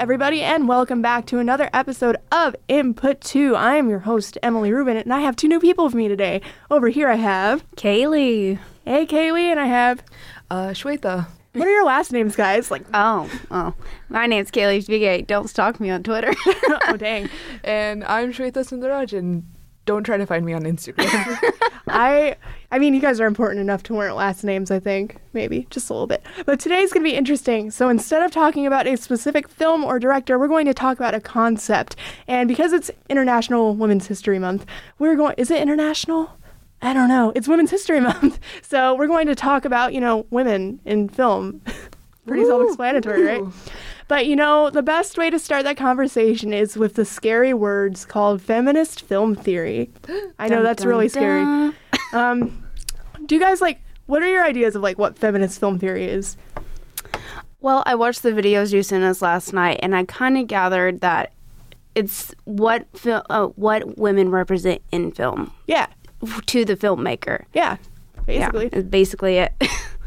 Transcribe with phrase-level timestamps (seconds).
[0.00, 3.54] everybody, and welcome back to another episode of Input 2.
[3.54, 6.40] I am your host, Emily Rubin, and I have two new people with me today.
[6.70, 8.58] Over here, I have Kaylee.
[8.86, 10.02] Hey, Kaylee, and I have.
[10.50, 11.26] Uh, Shweta.
[11.52, 12.70] What are your last names, guys?
[12.70, 13.74] Like, Oh, oh.
[14.08, 16.32] My name's Kaylee Big Don't stalk me on Twitter.
[16.46, 17.28] oh, dang.
[17.62, 19.44] And I'm Shweta Sundaraj, and
[19.90, 21.36] don't try to find me on Instagram.
[21.88, 22.36] I
[22.70, 25.16] I mean you guys are important enough to warrant last names, I think.
[25.32, 25.66] Maybe.
[25.70, 26.24] Just a little bit.
[26.46, 27.72] But today's gonna be interesting.
[27.72, 31.12] So instead of talking about a specific film or director, we're going to talk about
[31.12, 31.96] a concept.
[32.28, 34.64] And because it's International Women's History Month,
[35.00, 36.30] we're going is it international?
[36.82, 37.32] I don't know.
[37.34, 38.38] It's Women's History Month.
[38.62, 41.62] So we're going to talk about, you know, women in film.
[42.28, 43.42] Pretty self explanatory, right?
[44.10, 48.04] But you know, the best way to start that conversation is with the scary words
[48.04, 49.88] called feminist film theory.
[50.36, 51.72] I know Dun, that's dun, really scary.
[52.12, 52.66] Um,
[53.24, 53.78] do you guys like?
[54.06, 56.36] What are your ideas of like what feminist film theory is?
[57.60, 61.02] Well, I watched the videos you sent us last night, and I kind of gathered
[61.02, 61.32] that
[61.94, 65.86] it's what fil- uh, what women represent in film Yeah,
[66.46, 67.44] to the filmmaker.
[67.54, 67.76] yeah,
[68.26, 68.70] basically.
[68.72, 69.52] Yeah, basically it.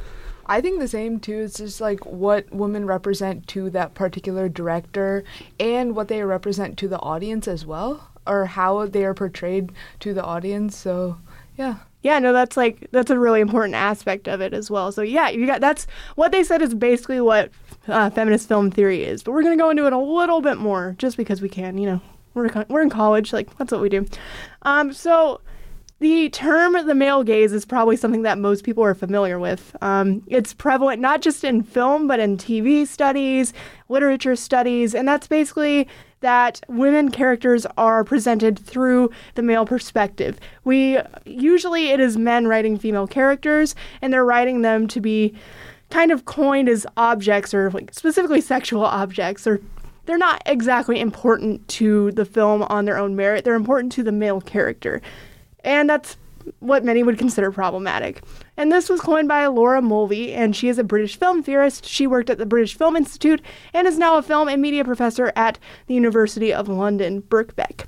[0.46, 1.40] I think the same too.
[1.40, 5.24] It's just like what women represent to that particular director
[5.60, 10.14] and what they represent to the audience as well, or how they are portrayed to
[10.14, 10.76] the audience.
[10.76, 11.18] So,
[11.58, 11.78] yeah.
[12.02, 14.92] Yeah, no, that's like that's a really important aspect of it as well.
[14.92, 17.50] So yeah, you got that's what they said is basically what
[17.88, 19.24] uh, feminist film theory is.
[19.24, 21.78] But we're gonna go into it a little bit more, just because we can.
[21.78, 22.02] You know,
[22.34, 24.06] we're we're in college, like that's what we do.
[24.64, 25.40] Um, so
[26.00, 29.76] the term the male gaze is probably something that most people are familiar with.
[29.82, 33.54] Um, it's prevalent not just in film, but in TV studies,
[33.90, 35.88] literature studies, and that's basically
[36.20, 40.40] that women characters are presented through the male perspective.
[40.64, 45.36] We usually it is men writing female characters, and they're writing them to be
[45.90, 49.62] kind of coined as objects or like specifically sexual objects or
[50.06, 53.46] they're not exactly important to the film on their own merit.
[53.46, 55.02] They're important to the male character.
[55.64, 56.18] And that's
[56.60, 58.22] what many would consider problematic.
[58.58, 61.86] And this was coined by Laura Mulvey, and she is a British film theorist.
[61.86, 63.42] She worked at the British Film Institute
[63.74, 65.58] and is now a film and media professor at
[65.88, 67.86] the University of London, Birkbeck.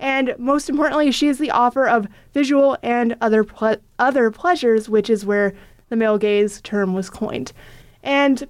[0.00, 5.10] And most importantly, she is the author of Visual and Other Ple- Other Pleasures, which
[5.10, 5.54] is where
[5.88, 7.52] the male gaze term was coined.
[8.02, 8.46] And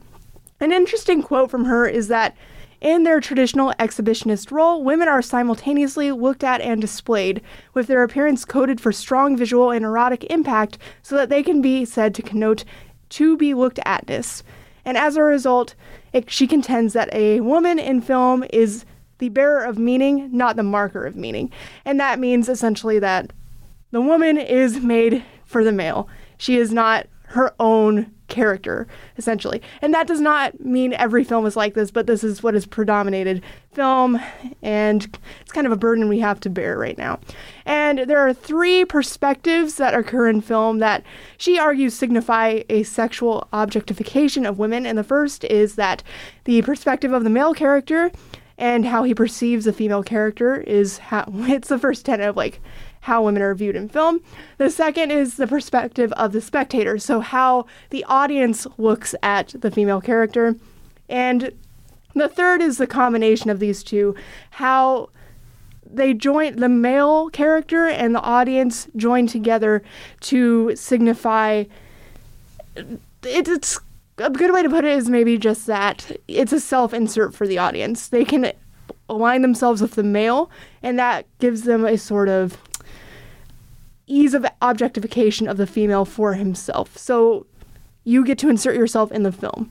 [0.61, 2.37] an interesting quote from her is that
[2.81, 7.43] in their traditional exhibitionist role, women are simultaneously looked at and displayed,
[7.75, 11.85] with their appearance coded for strong visual and erotic impact so that they can be
[11.85, 12.65] said to connote
[13.11, 14.43] to be looked atness.
[14.85, 15.75] And as a result,
[16.13, 18.85] it, she contends that a woman in film is
[19.19, 21.51] the bearer of meaning, not the marker of meaning.
[21.85, 23.33] And that means essentially that
[23.91, 26.09] the woman is made for the male.
[26.37, 29.61] She is not her own character, essentially.
[29.83, 32.67] And that does not mean every film is like this, but this is what has
[32.67, 34.21] predominated film,
[34.63, 37.21] and it's kind of a burden we have to bear right now.
[37.67, 41.05] And there are three perspectives that occur in film that
[41.37, 44.87] she argues signify a sexual objectification of women.
[44.87, 46.03] And the first is that
[46.45, 48.11] the perspective of the male character
[48.59, 52.61] and how he perceives a female character is how it's the first tenet of like
[53.09, 54.21] how women are viewed in film.
[54.59, 59.71] The second is the perspective of the spectator, so how the audience looks at the
[59.71, 60.57] female character.
[61.09, 61.53] And
[62.15, 64.15] the third is the combination of these two,
[64.51, 65.09] how
[65.91, 69.83] they join the male character and the audience join together
[70.21, 71.65] to signify
[72.77, 73.81] it, it's
[74.19, 77.47] a good way to put it is maybe just that it's a self insert for
[77.47, 78.09] the audience.
[78.09, 78.53] They can
[79.09, 80.51] align themselves with the male,
[80.83, 82.59] and that gives them a sort of
[84.09, 86.97] ease of objectification of the female for himself.
[86.97, 87.47] So
[88.05, 89.71] you get to insert yourself in the film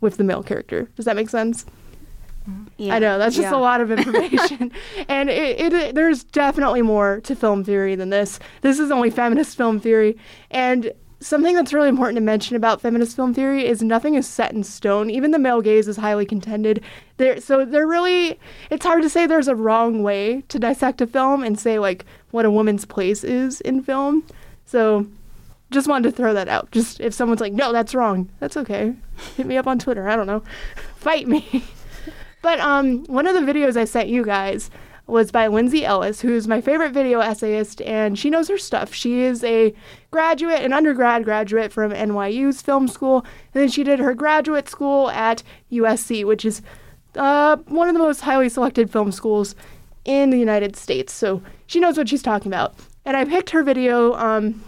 [0.00, 0.88] with the male character.
[0.96, 1.66] Does that make sense?
[2.78, 2.94] Yeah.
[2.94, 3.56] I know that's just Yeah.
[3.56, 4.72] a lot of information,
[5.06, 8.38] and it, it there's definitely more to film theory than this.
[8.62, 10.16] This is only feminist film theory,
[10.50, 10.90] and
[11.20, 14.64] something that's really important to mention about feminist film theory is nothing is set in
[14.64, 15.10] stone.
[15.10, 16.82] Even the male gaze is highly contended.
[17.18, 18.38] There, so they're really
[18.70, 22.06] it's hard to say there's a wrong way to dissect a film and say like
[22.30, 24.24] what a woman's place is in film.
[24.64, 25.06] So
[25.70, 26.70] just wanted to throw that out.
[26.70, 28.94] Just if someone's like, no, that's wrong, that's okay.
[29.36, 30.08] Hit me up on Twitter.
[30.08, 30.42] I don't know.
[30.96, 31.64] Fight me.
[32.40, 34.70] But um, one of the videos I sent you guys
[35.08, 38.92] was by Lindsay Ellis, who's my favorite video essayist, and she knows her stuff.
[38.92, 39.74] She is a
[40.10, 43.24] graduate, an undergrad graduate from NYU's film school,
[43.54, 45.42] and then she did her graduate school at
[45.72, 46.62] USC, which is
[47.16, 49.54] uh, one of the most highly selected film schools
[50.04, 51.12] in the United States.
[51.12, 52.74] So she knows what she's talking about.
[53.04, 54.14] And I picked her video.
[54.14, 54.64] Um,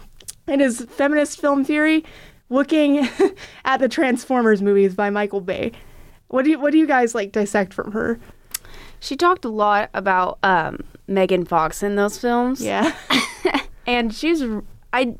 [0.47, 2.05] it is feminist film theory,
[2.49, 3.09] looking
[3.65, 5.73] at the Transformers movies by Michael Bay.
[6.29, 8.19] What do you what do you guys like dissect from her?
[9.01, 12.61] She talked a lot about um, Megan Fox in those films.
[12.61, 12.95] Yeah.
[13.85, 14.43] and she's
[14.93, 15.15] I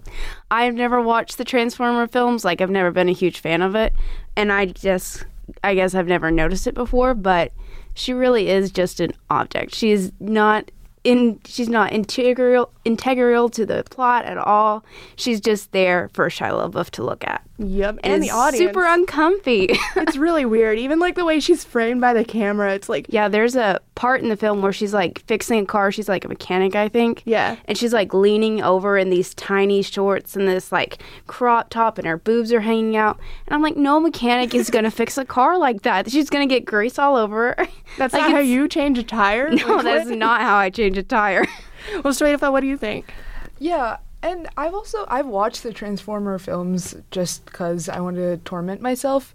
[0.49, 2.45] I've never watched the Transformer films.
[2.45, 3.93] Like I've never been a huge fan of it,
[4.35, 5.25] and I just
[5.63, 7.13] I guess I've never noticed it before.
[7.13, 7.53] But
[7.93, 9.73] she really is just an object.
[9.73, 10.71] She's not
[11.03, 11.39] in.
[11.45, 14.83] She's not integral integral to the plot at all.
[15.15, 17.43] She's just there for Shia LaBeouf to look at.
[17.57, 17.99] Yep.
[18.03, 18.65] And, And, the audience.
[18.69, 19.67] super uncomfy.
[19.95, 20.77] it's really weird.
[20.79, 22.73] Even like the way she's framed by the camera.
[22.73, 25.91] It's like yeah, there's a part in the film where she's like fixing a car.
[25.91, 27.21] She's like a mechanic, I think.
[27.25, 27.57] yeah.
[27.65, 32.07] and she's like leaning over in these tiny shorts and this like crop top and
[32.07, 35.55] her boobs are hanging out and i'm like no mechanic is gonna fix a car
[35.57, 37.67] like that she's gonna get grease all over her
[37.99, 39.49] That's Like, not how you change a tire.
[39.51, 41.45] no Like, that's not how i change a tire
[42.03, 43.13] Well, straight up, what do you think?
[43.59, 48.81] Yeah, and I've also I've watched the Transformer films just because I wanted to torment
[48.81, 49.33] myself.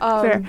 [0.00, 0.42] Um, Fair.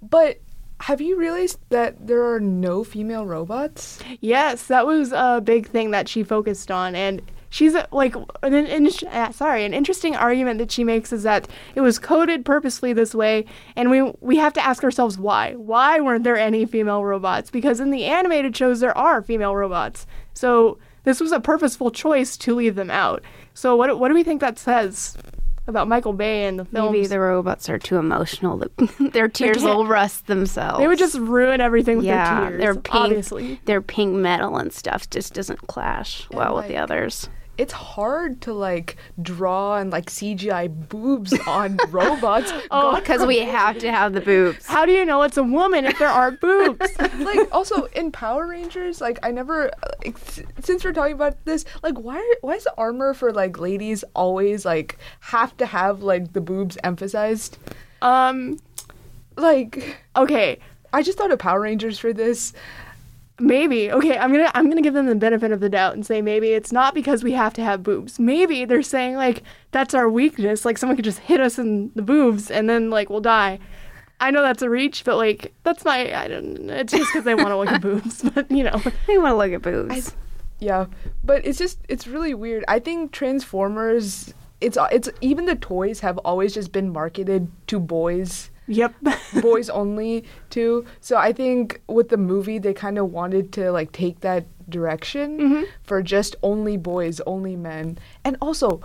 [0.00, 0.38] But
[0.82, 4.00] have you realized that there are no female robots?
[4.20, 8.88] Yes, that was a big thing that she focused on, and she's like an, an
[9.06, 11.46] uh, sorry, an interesting argument that she makes is that
[11.76, 13.44] it was coded purposely this way,
[13.76, 15.54] and we we have to ask ourselves why.
[15.54, 17.48] Why weren't there any female robots?
[17.48, 22.36] Because in the animated shows there are female robots, so this was a purposeful choice
[22.38, 23.22] to leave them out.
[23.54, 25.16] So what what do we think that says
[25.66, 26.92] about Michael Bay and the films?
[26.92, 28.62] maybe the robots are too emotional
[29.12, 32.60] their tears will rust themselves they would just ruin everything with yeah their tears.
[32.60, 33.60] their pink obviously.
[33.64, 38.40] their pink metal and stuff just doesn't clash And, well with the others It's hard
[38.42, 42.50] to like draw and like CGI boobs on robots.
[42.70, 45.84] Oh, because we have to have the boobs How do you know it's a woman
[45.84, 46.86] if there aren't boobs?
[47.20, 49.70] like also in Power Rangers, like I never
[50.04, 53.58] like, s- since we're talking about this, like why why is the armor for like
[53.58, 57.58] ladies always like have to have like the boobs emphasized?
[58.00, 58.58] um,
[59.36, 60.58] Like okay,
[60.92, 62.52] I just thought of Power Rangers for this.
[63.42, 63.90] Maybe.
[63.90, 66.48] Okay, I'm gonna I'm gonna give them the benefit of the doubt and say maybe
[66.52, 68.18] it's not because we have to have boobs.
[68.18, 69.42] Maybe they're saying like
[69.72, 70.64] that's our weakness.
[70.64, 73.58] Like someone could just hit us in the boobs and then like we'll die.
[74.20, 76.70] I know that's a reach, but like that's my I don't.
[76.70, 78.80] It's just because they want to look at boobs, but you know.
[79.06, 80.14] they want to look at boobs
[80.60, 80.86] Yeah,
[81.24, 82.64] but it's just it's really weird.
[82.68, 84.32] I think Transformers.
[84.60, 88.51] It's it's even the toys have always just been marketed to boys.
[88.68, 88.94] Yep.
[89.42, 90.84] boys only too.
[91.00, 95.38] So I think with the movie they kind of wanted to like take that direction
[95.38, 95.64] Mhm.
[95.82, 97.98] for just only boys, only men.
[98.24, 98.80] And also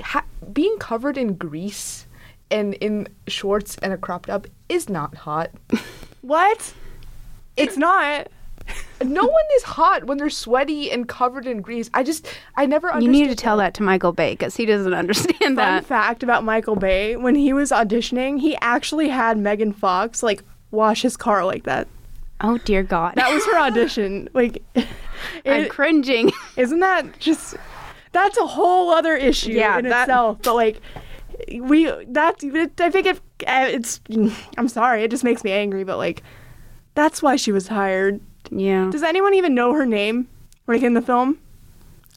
[0.00, 2.06] ha- being covered in grease
[2.50, 5.50] and in shorts and a crop top is not hot.
[6.22, 6.74] what?
[7.56, 8.28] It's not.
[9.04, 11.90] No one is hot when they're sweaty and covered in grease.
[11.94, 12.26] I just
[12.56, 15.38] I never You understood need to tell that to Michael Bay because he doesn't understand
[15.40, 15.84] Fun that.
[15.86, 21.02] fact about Michael Bay: when he was auditioning, he actually had Megan Fox like wash
[21.02, 21.88] his car like that.
[22.40, 24.28] Oh dear God, That was her audition.
[24.34, 24.62] Like,
[25.46, 26.32] I'm cringing.
[26.56, 27.54] isn't that just?
[28.12, 30.38] That's a whole other issue Yeah, in that- itself.
[30.42, 30.80] But like,
[31.60, 33.16] we that it, I think it,
[33.46, 34.00] uh, it's.
[34.58, 35.84] I'm sorry, it just makes me angry.
[35.84, 36.22] But like,
[36.94, 38.20] that's why she was hired.
[38.54, 40.28] Yeah, Does anyone even know her name?
[40.66, 41.38] Like in the film,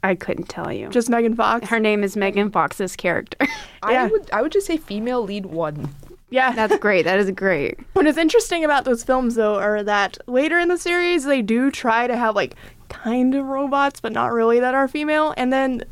[0.03, 0.89] I couldn't tell you.
[0.89, 1.67] just Megan Fox.
[1.67, 3.47] Her name is Megan Fox's character.
[3.83, 4.07] I yeah.
[4.07, 5.89] would I would just say female lead one.
[6.29, 7.03] yeah, That's great.
[7.05, 7.79] That is great.
[7.93, 11.71] What is interesting about those films, though, are that later in the series, they do
[11.71, 12.55] try to have like
[12.89, 15.33] kind of robots, but not really that are female.
[15.37, 15.83] And then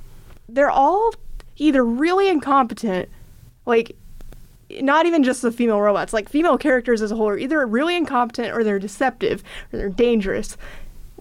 [0.47, 1.13] they're all
[1.57, 3.09] either really incompetent,
[3.65, 3.95] like
[4.81, 7.95] not even just the female robots, like female characters as a whole are either really
[7.95, 10.57] incompetent or they're deceptive or they're dangerous.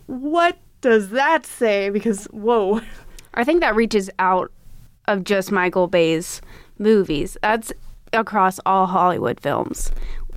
[0.06, 1.90] What does that say?
[1.90, 2.80] Because, whoa.
[3.34, 4.52] I think that reaches out
[5.06, 6.42] of just Michael Bay's
[6.78, 7.36] movies.
[7.42, 7.72] That's
[8.12, 9.90] across all Hollywood films.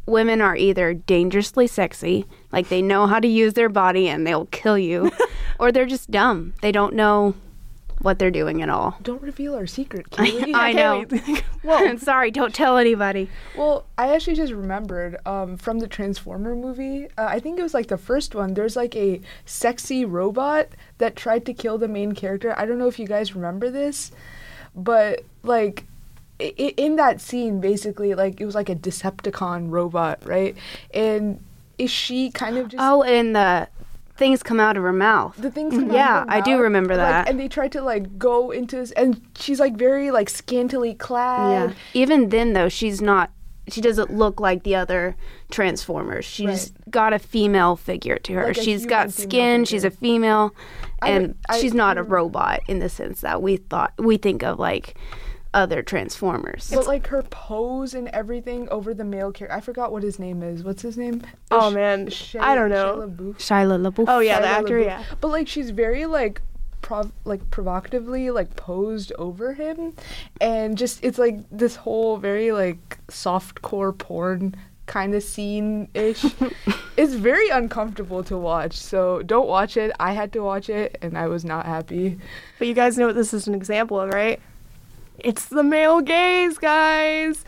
[0.05, 4.45] Women are either dangerously sexy, like they know how to use their body and they'll
[4.47, 5.11] kill you,
[5.59, 6.53] or they're just dumb.
[6.61, 7.33] They don't know
[8.01, 8.97] what they're doing at all.
[9.01, 10.53] Don't reveal our secret, Kaylee.
[10.53, 11.05] I know.
[11.63, 11.95] Whoa.
[11.97, 13.29] Sorry, don't tell anybody.
[13.57, 17.07] Well, I actually just remembered um, from the Transformer movie.
[17.17, 18.53] Uh, I think it was like the first one.
[18.53, 20.67] There's like a sexy robot
[20.99, 22.53] that tried to kill the main character.
[22.57, 24.11] I don't know if you guys remember this,
[24.75, 25.85] but like
[26.39, 30.55] i- i- in that scene, basically, like it was like a Decepticon robot, right?
[30.93, 31.39] And
[31.77, 33.67] is she kind of just Oh, in the
[34.17, 35.35] things come out of her mouth.
[35.37, 37.29] the things come out of Yeah, I do remember like, that.
[37.29, 41.69] and they try to like go into this, and she's like very like scantily clad.
[41.71, 41.75] Yeah.
[41.93, 43.31] Even then, though, she's not.
[43.67, 45.15] She doesn't look like the other
[45.49, 46.23] Transformers.
[46.23, 46.91] She's Right.
[46.91, 48.45] got a female figure to her.
[48.47, 49.65] Like she's got skin.
[49.65, 50.53] She's a female,
[51.01, 54.43] and would- I- she's not a robot in the sense that we thought we think
[54.43, 54.95] of like
[55.55, 56.69] other Transformers.
[56.71, 59.55] But like her pose and everything over the male character.
[59.55, 60.63] I forgot what his name is.
[60.63, 61.23] What's his name?
[61.49, 62.07] Oh, Sh- man.
[62.07, 62.97] Shia- I don't know.
[62.97, 63.35] Shia LaBeouf?
[63.37, 64.05] Shia LaBeouf.
[64.07, 64.79] Oh yeah, the actor.
[64.79, 64.85] LaBeouf.
[64.85, 65.03] Yeah.
[65.21, 66.41] But like she's very like
[66.81, 69.93] prov- like provocatively like posed over him
[70.39, 76.23] and just it's like this whole very like soft core porn kind of scene ish.
[76.97, 78.73] it's very uncomfortable to watch.
[78.77, 79.91] So don't watch it.
[79.99, 82.19] I had to watch it and I was not happy.
[82.59, 84.39] But you guys know what this is an example of, right?
[85.19, 87.45] It's the male gaze, guys.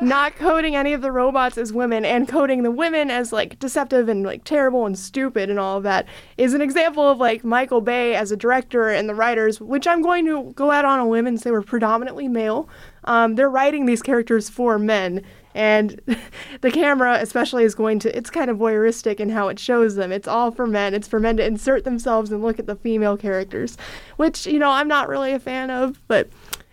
[0.00, 4.08] Not coding any of the robots as women and coding the women as like deceptive
[4.08, 6.06] and like terrible and stupid and all of that
[6.36, 10.02] is an example of like Michael Bay as a director and the writers, which I'm
[10.02, 12.68] going to go out on a limb and say were predominantly male.
[13.04, 15.24] Um, they're writing these characters for men.
[15.54, 16.00] And
[16.60, 20.12] the camera, especially, is going to, it's kind of voyeuristic in how it shows them.
[20.12, 20.94] It's all for men.
[20.94, 23.76] It's for men to insert themselves and look at the female characters,
[24.16, 26.28] which, you know, I'm not really a fan of, but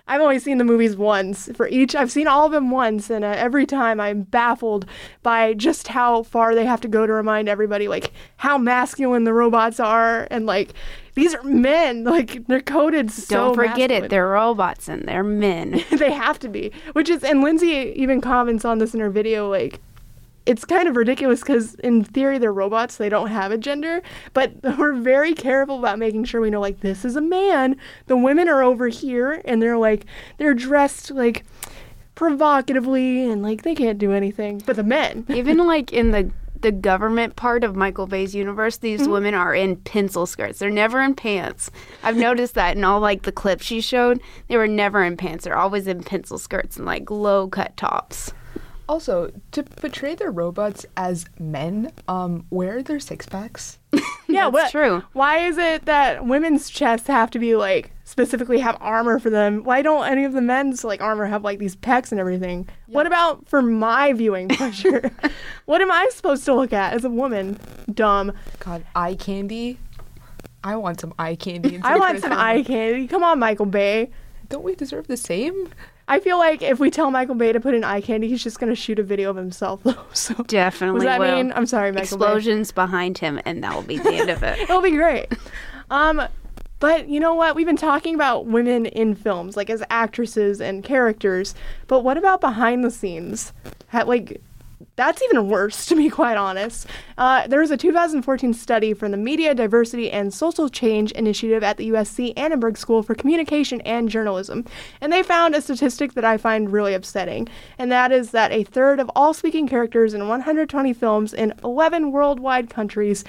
[0.07, 1.95] I've only seen the movies once for each.
[1.95, 4.85] I've seen all of them once, and uh, every time I'm baffled
[5.23, 9.33] by just how far they have to go to remind everybody, like, how masculine the
[9.33, 10.73] robots are, and, like,
[11.15, 12.03] these are men.
[12.15, 14.09] Like, they're coded so Don't forget masculine it.
[14.09, 15.83] They're robots and they're men.
[15.91, 16.71] they have to be.
[16.93, 19.81] Which is, and Lindsay even comments on this in her video, like,
[20.45, 24.01] it's kind of ridiculous because in theory they're robots, they don't have a gender,
[24.33, 27.75] but we're very careful about making sure we know, like, this is a man.
[28.07, 30.05] The women are over here, and they're like,
[30.37, 31.45] they're dressed like
[32.15, 34.61] provocatively, and like they can't do anything.
[34.65, 39.01] But the men, Even like in the the government part of Michael Bay's universe, these
[39.01, 39.11] Mm-hmm.
[39.11, 40.57] women are in pencil skirts.
[40.57, 41.69] They're never in pants.
[42.01, 44.19] I've noticed that in all like the clips she showed.
[44.47, 45.43] They were never in pants.
[45.43, 48.33] They're always in pencil skirts and like low cut tops.
[48.87, 53.79] Also, to portray the robots as men, um, where are their six packs?
[54.27, 55.03] yeah, That's what, true.
[55.13, 59.63] Why is it that women's chests have to be like specifically have armor for them?
[59.63, 62.69] Why don't any of the men's like armor have like these pecs and everything?
[62.87, 65.11] What about for my viewing pleasure?
[65.65, 67.59] what am I supposed to look at as a woman?
[67.91, 68.33] Dumb.
[68.59, 69.79] God, eye candy.
[70.63, 71.79] I want some eye candy.
[71.83, 73.07] I want some eye candy.
[73.07, 74.11] Come on, Michael Bay.
[74.49, 75.69] Don't we deserve the same?
[76.07, 78.59] I feel like if we tell Michael Bay to put in eye candy, he's just
[78.59, 79.95] gonna shoot a video of himself though.
[80.13, 81.35] So Definitely was that will.
[81.35, 81.51] mean?
[81.55, 82.25] I'm sorry, Michael Bay.
[82.25, 84.59] Explosions behind him, and that will be the end of it.
[84.69, 85.27] It'll be great.
[85.89, 86.21] Um,
[86.79, 87.55] but you know what?
[87.55, 91.55] We've been talking about women in films, like as actresses and characters.
[91.87, 93.53] But what about behind the scenes?
[93.89, 94.41] Ha- like,
[94.95, 96.87] that's even worse, to be quite honest.
[97.17, 101.77] Uh, there was a 2014 study from the Media Diversity and Social Change Initiative at
[101.77, 104.65] the USC Annenberg School for Communication and Journalism,
[105.01, 107.47] and they found a statistic that I find really upsetting,
[107.77, 112.11] and that is that a third of all speaking characters in 120 films in 11
[112.11, 113.23] worldwide countries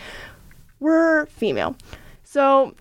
[0.78, 1.76] were female.
[2.23, 2.75] So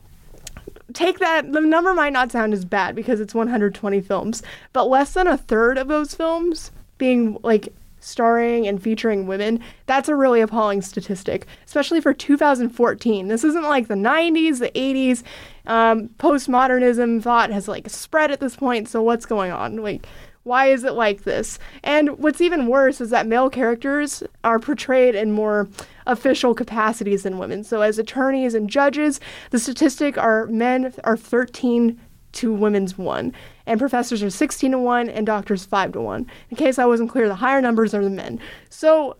[0.93, 5.13] take that the number might not sound as bad because it's 120 films, but less
[5.13, 7.73] than a third of those films being like
[8.05, 13.27] starring and featuring women, that's a really appalling statistic, especially for 2014.
[13.27, 15.24] This isn't like the 90s, the 80s.
[15.65, 19.77] Um, postmodernism thought has like spread at this point, so what's going on?
[19.77, 20.07] Like,
[20.43, 21.57] why is it like this?
[21.83, 25.67] And what's even worse is that male characters are portrayed in more
[26.05, 27.63] official capacities than women.
[27.63, 29.19] So as attorneys and judges,
[29.50, 32.00] the statistic are men are 13
[32.33, 33.33] to women's 1,
[33.65, 36.29] and professors are 16 to 1 and doctors 5 to 1.
[36.50, 38.39] In case I wasn't clear, the higher numbers are the men.
[38.69, 39.17] So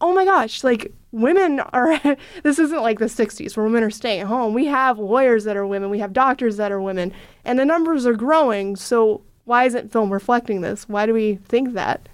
[0.00, 1.98] oh my gosh, like women are
[2.42, 4.54] this isn't like the 60s where women are staying at home.
[4.54, 7.12] We have lawyers that are women, we have doctors that are women,
[7.44, 8.76] and the numbers are growing.
[8.76, 10.88] So why isn't film reflecting this?
[10.88, 12.08] Why do we think that?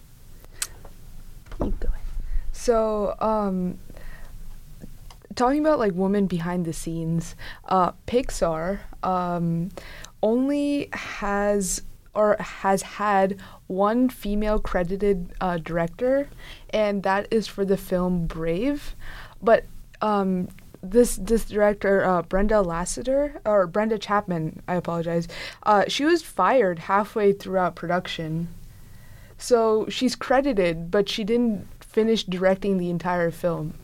[2.53, 3.79] So, um,
[5.35, 7.35] talking about like women behind the scenes,
[7.67, 9.71] uh, Pixar um,
[10.23, 11.83] only has
[12.15, 16.29] or has had one female credited uh, director,
[16.71, 18.95] and that is for the film Brave.
[19.43, 19.65] But
[20.03, 20.49] um,
[20.83, 25.27] this this director, uh, Brenda Lassiter or Brenda Chapman, I apologize.
[25.63, 28.49] Uh, she was fired halfway throughout production.
[29.39, 33.75] So she's credited, but she didn't finish directing the entire film.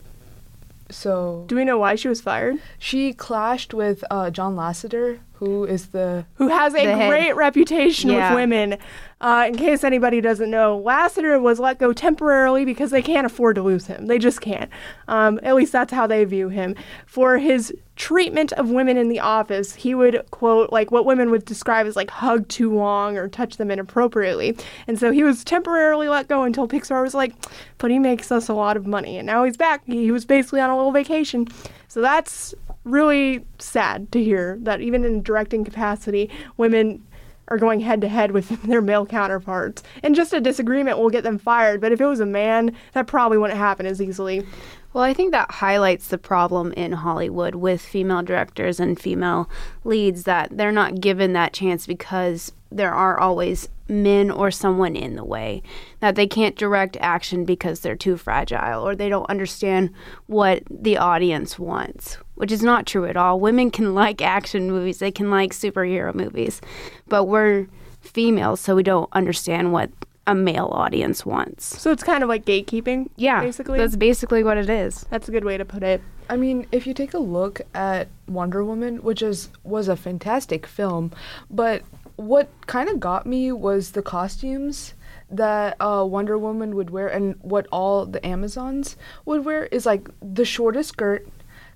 [0.89, 2.55] So Do we know why she was fired?
[2.79, 7.09] she clashed with uh, John Lasseter, who is the Who has a The head.
[7.09, 8.29] great reputation Yeah.
[8.29, 8.77] with women.
[9.21, 13.55] Uh, in case anybody doesn't know, Lasseter was let go temporarily because they can't afford
[13.55, 14.07] to lose him.
[14.07, 14.69] They just can't.
[15.09, 16.75] Um, at least that's how they view him.
[17.05, 21.43] For his treatment of women in the office, he would quote like what women would
[21.43, 24.55] describe as like hug too long or touch them inappropriately.
[24.87, 27.33] And so he was temporarily let go until Pixar was like,
[27.77, 29.17] but he makes us a lot of money.
[29.17, 29.81] And now he's back.
[29.85, 31.47] He was basically on a little vacation.
[31.89, 37.03] So that's really sad to hear that even in directing capacity, women
[37.49, 39.83] are going head to head with their male counterparts.
[40.03, 41.81] And just a disagreement will get them fired.
[41.81, 44.45] But if it was a man, that probably wouldn't happen as easily.
[44.93, 49.49] Well, I think that highlights the problem in Hollywood with female directors and female
[49.83, 55.15] leads that they're not given that chance because there are always men or someone in
[55.15, 55.61] the way.
[55.99, 59.91] That they can't direct action because they're too fragile or they don't understand
[60.25, 63.37] what the audience wants, which is not true at all.
[63.37, 66.61] Women can like action movies, they can like superhero movies,
[67.07, 67.67] but we're
[67.99, 69.91] females, so we don't understand what
[70.25, 71.65] a male audience wants.
[71.81, 73.09] So it's kind of like gatekeeping.
[73.17, 73.77] Yeah, basically.
[73.77, 75.05] That's basically what it is.
[75.09, 76.01] That's a good way to put it.
[76.29, 80.65] I mean, if you take a look at Wonder Woman, which is was a fantastic
[80.65, 81.11] film,
[81.49, 81.81] but
[82.15, 84.93] what kind of got me was the costumes
[85.29, 90.09] that uh, Wonder Woman would wear and what all the Amazons would wear is like
[90.21, 91.27] the shortest skirt,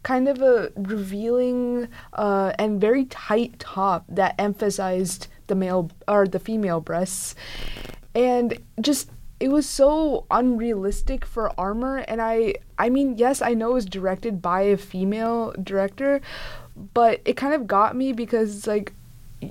[0.04, 6.40] kind of a revealing uh, and very tight top that emphasized the male or the
[6.40, 7.36] female breasts,
[8.14, 13.72] and just it was so unrealistic for armor and i i mean yes i know
[13.72, 16.22] it was directed by a female director
[16.94, 18.94] but it kind of got me because it's like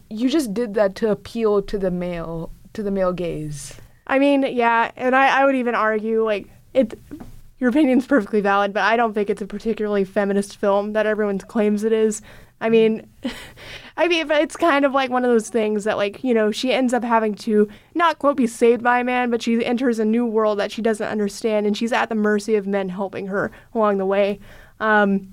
[0.08, 3.74] you just did that to appeal to the male to the male gaze
[4.06, 6.98] I mean, yeah, and I, I would even argue like it.
[7.62, 11.38] Your opinion's perfectly valid, but I don't think it's a particularly feminist film that everyone
[11.38, 12.20] claims it is.
[12.60, 13.08] I mean,
[13.96, 16.72] I mean, it's kind of like one of those things that, like, you know, she
[16.72, 20.04] ends up having to not quote be saved by a man, but she enters a
[20.04, 23.52] new world that she doesn't understand, and she's at the mercy of men helping her
[23.76, 24.40] along the way.
[24.80, 25.32] Um,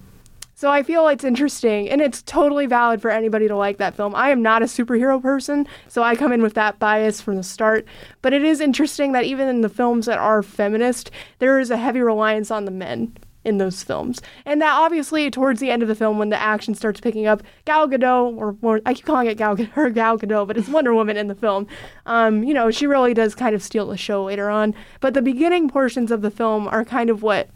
[0.60, 4.13] so I feel it's interesting, and it's totally valid for anybody to like that film.
[4.13, 7.44] I am not a superhero person, so I come in with that bias from the
[7.44, 7.86] start.
[8.22, 11.78] But it is interesting that even in the films that are feminist, there is a
[11.78, 14.22] heavy reliance on the men in those films.
[14.46, 17.42] And that obviously, towards the end of the film, when the action starts picking up,
[17.63, 21.15] Gal Gadot, or, I keep calling it Gal, her Gal Gadot, but it's Wonder Woman
[21.15, 21.67] in the film.
[22.06, 24.76] Um, you know, she really does kind of steal the show later on.
[25.00, 27.50] But the beginning portions of the film are kind of what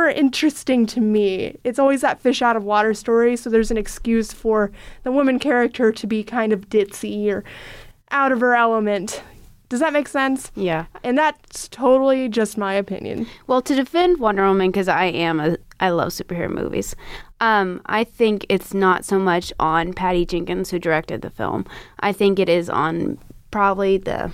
[0.00, 1.56] are interesting to me.
[1.64, 5.38] It's always that fish out of water story, so there's an excuse for the woman
[5.38, 7.44] character to be kind of ditzy or
[8.10, 9.22] out of her element.
[9.68, 10.52] Does that make sense?
[10.54, 10.84] Yeah.
[11.02, 13.26] And that's totally just my opinion.
[13.46, 16.94] Well, to defend Wonder Woman, because I am a, I love superhero movies.
[17.40, 21.64] Um, I think it's not so much on Patty Jenkins who directed the film.
[22.00, 23.18] I think it is on
[23.50, 24.32] probably the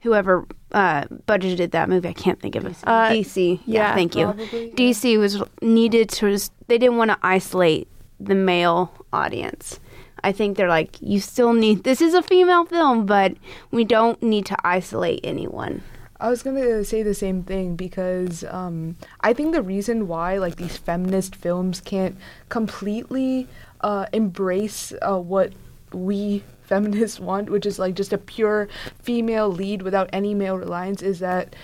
[0.00, 2.08] whoever uh, budgeted that movie.
[2.08, 2.76] I can't think of it.
[2.84, 3.60] Uh, DC.
[3.64, 4.24] Yeah, yeah, thank you.
[4.26, 4.74] probably, yeah.
[4.74, 6.38] DC was needed to.
[6.66, 7.88] They didn't want to isolate
[8.20, 9.80] the male audience.
[10.24, 11.84] I think they're like, you still need.
[11.84, 13.34] This is a female film, but
[13.70, 15.82] we don't need to isolate anyone.
[16.20, 20.56] I was gonna say the same thing because um, I think the reason why like
[20.56, 22.16] these feminist films can't
[22.48, 23.46] completely
[23.82, 25.52] uh, embrace uh, what
[25.92, 28.68] we feminists want, which is like just a pure
[29.02, 31.54] female lead without any male reliance, is that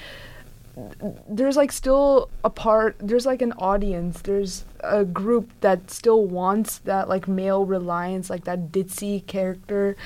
[1.28, 4.20] there's like still a part there's like an audience.
[4.22, 9.96] There's a group that still wants that like male reliance like that ditzy character.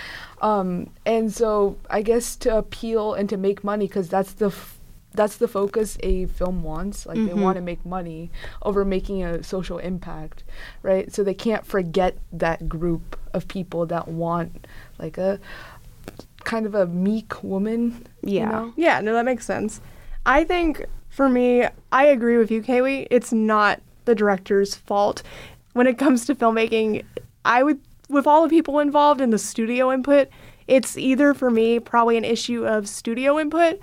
[0.42, 4.77] Um and so i guess to appeal and to make money because that's the f-
[5.18, 7.42] that's the focus a film wants like they Mhm.
[7.42, 8.30] want to make money
[8.62, 10.44] over making a social impact
[10.82, 14.66] right so they can't forget that group of people that want
[14.98, 15.40] like a
[16.44, 18.48] kind of a meek woman you Yeah.
[18.50, 18.72] know?
[18.76, 19.80] Yeah, no, that makes sense.
[20.24, 23.06] I think for me, I agree with you, Kaylee.
[23.10, 25.22] It's not the director's fault.
[25.72, 27.04] When it comes to filmmaking,
[27.44, 30.28] I would, with all the people involved in the studio input,
[30.66, 33.78] it's either for me probably an issue of studio input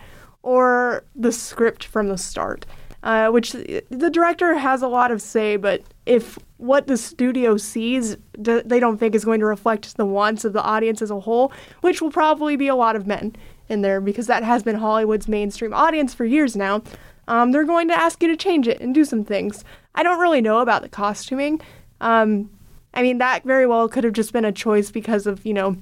[0.46, 2.68] or the script from the start,
[3.02, 8.16] uh, which the director has a lot of say, but if what the studio sees
[8.38, 11.52] they don't think is going to reflect the wants of the audience as a whole,
[11.82, 13.36] which will probably be a lot of men
[13.70, 16.84] in there because that has been Hollywood's mainstream audience for years now.
[17.28, 19.64] Um, they're going to ask you to change it and do some things.
[19.96, 21.60] I don't really know about the costuming.
[22.02, 22.52] Um,
[22.94, 25.76] I mean, that very well could have just been a choice because of, you know,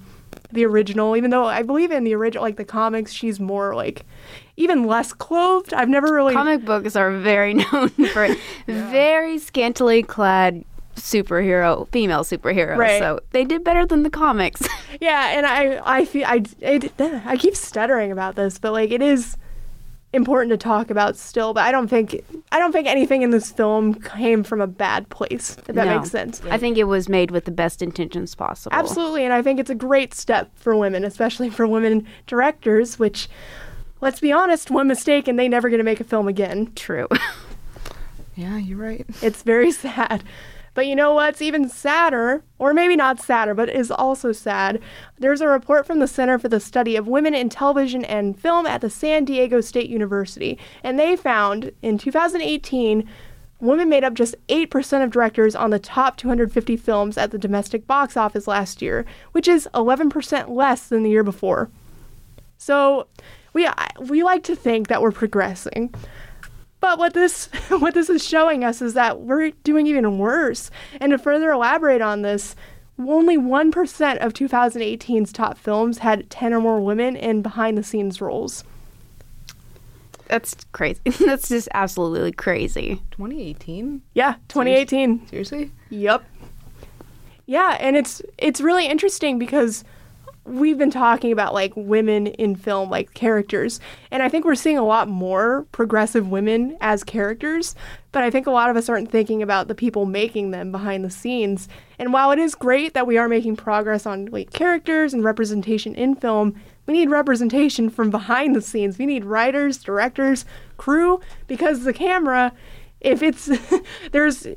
[0.51, 4.05] the original, even though I believe in the original, like the comics, she's more like
[4.57, 5.73] even less clothed.
[5.73, 6.33] I've never really.
[6.33, 8.27] Comic books are very known for
[8.67, 10.63] very scantily clad
[10.95, 12.77] superhero, female superheroes.
[12.77, 12.99] Right.
[12.99, 14.67] So they did better than the comics.
[15.01, 19.01] Yeah, and I I feel I it, I keep stuttering about this, but like it
[19.01, 19.37] is
[20.13, 21.51] important to talk about still.
[21.55, 25.09] But I don't think I don't think anything in this film came from a bad
[25.09, 25.57] place.
[25.57, 25.97] If that No.
[25.97, 26.43] makes sense.
[26.51, 28.77] I think it was made with the best intentions possible.
[28.77, 32.99] Absolutely, and I think it's a great step for women, especially for women directors.
[32.99, 33.27] Which,
[34.03, 36.71] let's be honest, one mistake and they never going to make a film again.
[36.75, 37.07] True.
[38.35, 39.05] Yeah, you're right.
[39.21, 40.23] It's very sad.
[40.73, 44.81] But you know what's even sadder, or maybe not sadder, but is also sad?
[45.19, 48.65] There's a report from the Center for the Study of Women in Television and Film
[48.65, 53.07] at the San Diego State University, and they found in 2018
[53.59, 57.85] women made up just 8% of directors on the top 250 films at the domestic
[57.85, 61.69] box office last year, which is 11% less than the year before.
[62.57, 63.05] So,
[63.53, 63.67] we
[63.99, 65.93] we like to think that we're progressing.
[66.79, 70.69] But what this what this is showing us is that we're doing even worse.
[70.99, 72.55] And to further elaborate on this,
[72.99, 78.21] only 1% of 2018's top films had 10 or more women in behind the scenes
[78.21, 78.63] roles.
[80.27, 80.99] That's crazy.
[81.25, 83.01] That's just absolutely crazy.
[83.11, 84.01] 2018?
[84.13, 85.27] Yeah, 2018.
[85.27, 85.71] Seriously?
[85.89, 86.23] Yep.
[87.45, 89.83] Yeah, and it's it's really interesting because
[90.45, 93.79] we've been talking about like women in film like characters
[94.11, 97.75] and i think we're seeing a lot more progressive women as characters
[98.11, 101.03] but i think a lot of us aren't thinking about the people making them behind
[101.03, 101.67] the scenes.
[101.99, 105.95] And while it is great that we are making progress on like characters and representation
[105.95, 108.97] in film we need representation from behind the scenes.
[108.97, 110.45] We need writers directors
[110.77, 112.53] crew because the camera
[112.99, 113.49] if it's
[114.11, 114.47] there's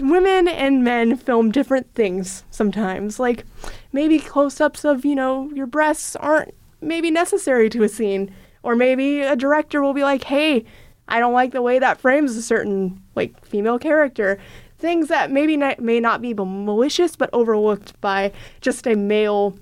[0.00, 3.18] women and men film different things sometimes.
[3.18, 3.44] Like
[3.92, 8.34] maybe close-ups of you know your breasts aren't maybe necessary to a scene.
[8.62, 10.66] Or maybe a director will be like hey
[11.08, 14.38] i don't like the way that frames a certain like female character.
[14.78, 19.58] Things that maybe not, may not be malicious but overlooked by just a male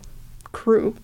[0.52, 0.96] crew.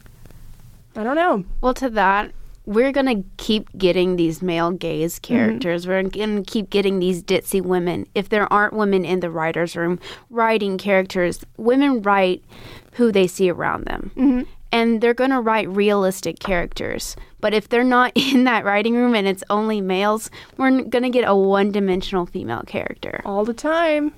[0.97, 1.45] I don't know.
[1.61, 2.33] Well, to that,
[2.67, 5.35] we're gonna keep getting these male gaze mm-hmm.
[5.35, 5.87] characters.
[5.87, 8.07] We're gonna keep getting these ditzy women.
[8.15, 9.99] If there aren't women in the writers' room
[10.31, 12.45] writing characters, women write
[12.93, 14.11] who they see around them.
[14.17, 14.43] Mm-hmm.
[14.73, 17.17] And they're gonna write realistic characters.
[17.41, 21.29] But if they're not in that writing room and it's only males, we're gonna get
[21.29, 23.21] a one-dimensional female character.
[23.25, 24.13] all the time.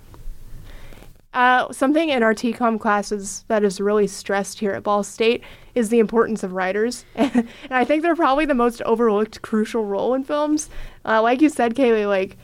[1.37, 5.43] Uh, something in our TCOM classes that is really stressed here at Ball State
[5.75, 7.05] is the importance of writers.
[7.15, 10.71] and I think they're probably the most overlooked crucial role in films.
[11.05, 12.39] Uh, like you said, Kaylee, like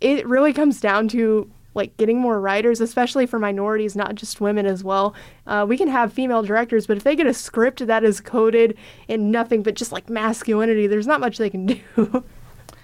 [0.00, 4.64] it really comes down to like getting more writers, especially for minorities, not just women
[4.64, 5.12] as well.
[5.48, 8.78] Uh, we can have female directors, but if they get a script that is coded
[9.08, 12.24] in nothing but just like masculinity, there's not much they can do.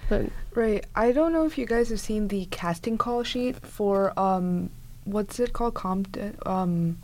[0.09, 0.85] but Right.
[0.93, 4.69] I don't know if you guys have seen the casting call sheet for um
[5.05, 6.97] what's it called Compton um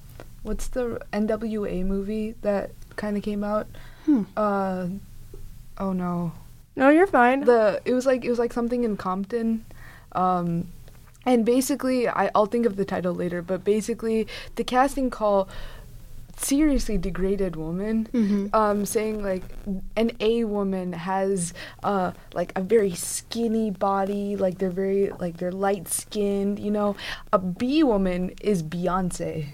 [0.43, 3.67] what's the NWA movie that kind of came out?
[4.05, 4.23] Hmm.
[4.35, 4.87] Uh
[5.77, 6.33] oh no.
[6.75, 7.41] no, you're fine.
[7.41, 9.65] The it was like it was like something in Compton.
[10.13, 10.67] Um
[11.25, 15.47] and basically I I'll think of the title later, but basically the casting call
[16.39, 18.47] seriously degraded woman Mm-hmm.
[18.53, 19.43] um saying like
[19.95, 25.51] an A woman has uh like a very skinny body like they're very like they're
[25.51, 26.95] light skinned you know
[27.33, 29.49] a B woman is Beyonce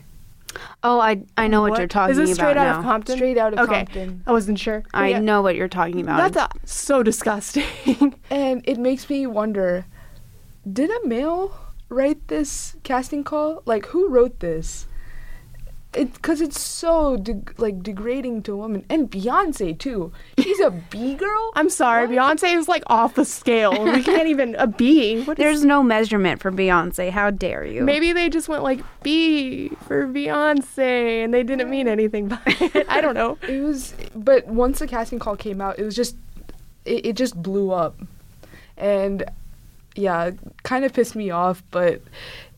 [0.83, 2.23] Oh, I I know what, you're talking about.
[2.23, 2.77] Is this about straight out now.
[2.79, 3.15] of Compton?
[3.17, 3.85] straight out of okay.
[3.85, 4.83] Compton I wasn't sure.
[4.93, 5.19] I yeah.
[5.19, 6.31] know what you're talking about.
[6.31, 8.15] That's uh, so disgusting.
[8.29, 9.85] and it makes me wonder
[10.71, 11.57] did a male
[11.89, 14.87] write this casting call like who wrote this
[15.95, 20.69] it because it's so de- like degrading to a woman and Beyonce too she's a
[20.71, 22.15] B girl I'm sorry, What?
[22.39, 23.71] Beyonce is like off the scale.
[23.83, 25.23] We can't even a B.
[25.23, 27.11] What is- There's no measurement for Beyonce.
[27.11, 27.81] How dare you?
[27.83, 32.85] maybe they just went like B for Beyonce, and they didn't mean anything by it.
[32.89, 33.37] I don't know.
[33.47, 36.15] It was, but once the casting call came out, it was just,
[36.85, 37.95] it, it just blew up,
[38.77, 39.23] and
[39.95, 40.31] yeah,
[40.63, 41.63] kind of pissed me off.
[41.71, 42.01] But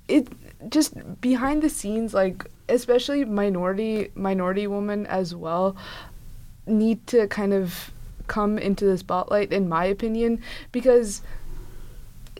[0.07, 0.27] it
[0.69, 5.75] just behind the scenes, like especially minority minority women as well,
[6.65, 7.91] need to kind of
[8.27, 11.21] come into the spotlight, in my opinion, because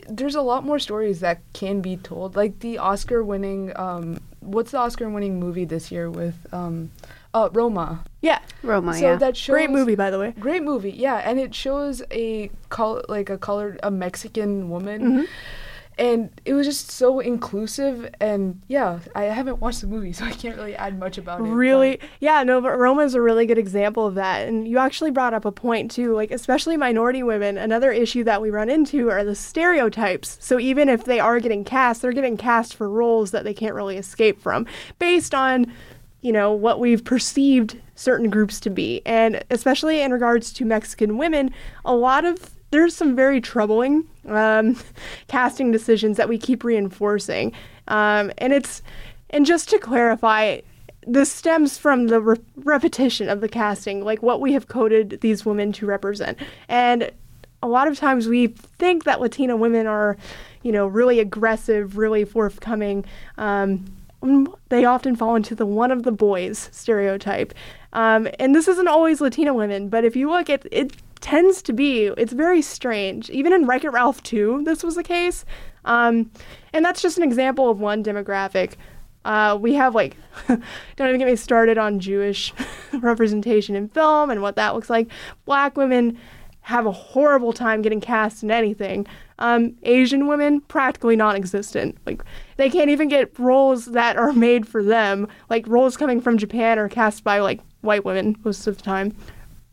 [0.09, 2.35] there's a lot more stories that can be told.
[2.35, 6.91] Like the Oscar winning, um, what's the Oscar winning movie this year with, um,
[7.33, 8.03] uh, Roma.
[8.21, 9.15] Yeah, Roma, so yeah.
[9.17, 10.33] that shows great movie by the way.
[10.39, 15.25] Great movie, yeah, and it shows a col- like a colored a Mexican woman, Mhm.
[15.99, 18.09] And it was just so inclusive.
[18.19, 21.43] And yeah, I haven't watched the movie, so I can't really add much about it.
[21.43, 24.47] but- Really, yeah, no, but Roma is a really good example of that.
[24.47, 27.57] And you actually brought up a point too, like especially minority women.
[27.57, 30.37] Another issue that we run into are the stereotypes.
[30.41, 33.75] So even if they are getting cast, they're getting cast for roles that they can't
[33.75, 34.65] really escape from,
[34.99, 35.71] based on,
[36.21, 39.01] you know, what we've perceived certain groups to be.
[39.05, 41.51] And especially in regards to Mexican women,
[41.85, 44.77] a lot of there's some very troubling um,
[45.27, 47.53] casting decisions that we keep reinforcing.
[47.87, 48.81] Um, and it's
[49.29, 50.61] and just to clarify,
[51.05, 55.45] this stems from the re- repetition of the casting, like what we have coded these
[55.45, 56.37] women to represent.
[56.67, 57.11] And
[57.63, 60.17] a lot of times we think that Latina women are,
[60.63, 63.05] you know, really aggressive, really forthcoming.
[63.37, 63.85] Um,
[64.69, 67.53] they often fall into the one of the boys stereotype.
[67.93, 71.73] Um, and this isn't always Latina women, but if you look at it, tends to
[71.73, 72.05] be.
[72.17, 73.29] It's very strange.
[73.29, 75.45] Even in Wreck It Ralph 2, this was the case.
[75.85, 76.31] Um,
[76.73, 78.73] and that's just an example of one demographic.
[79.25, 80.15] Uh, we have like,
[80.47, 82.53] don't even get me started on Jewish
[82.93, 85.09] representation in film and what that looks like.
[85.45, 86.17] Black women
[86.61, 89.07] have a horrible time getting cast in anything.
[89.39, 91.97] Um, Asian women practically non-existent.
[92.05, 92.21] Like
[92.57, 95.27] they can't even get roles that are made for them.
[95.49, 99.15] Like roles coming from Japan are cast by like white women most of the time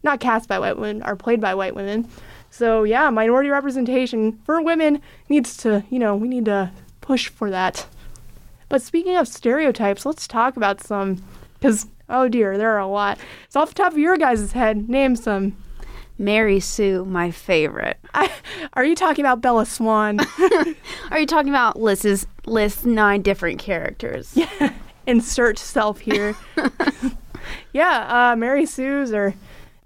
[0.05, 2.09] not cast by white women, are played by white women.
[2.51, 7.51] So yeah, minority representation for women needs to, you know, we need to push for
[7.51, 7.87] that.
[8.69, 13.19] But speaking of stereotypes, let's talk about some, because oh dear, there are a lot.
[13.49, 15.57] So off the top of your guys' head, name some.
[16.17, 17.99] Mary Sue, my favorite.
[18.15, 18.31] I,
[18.75, 20.21] are you talking about Bella Swan?
[21.11, 24.37] are you talking about list's list nine different characters?
[24.37, 24.73] Yeah.
[25.07, 26.37] Insert self here.
[27.73, 29.35] yeah, uh, Mary Sue's are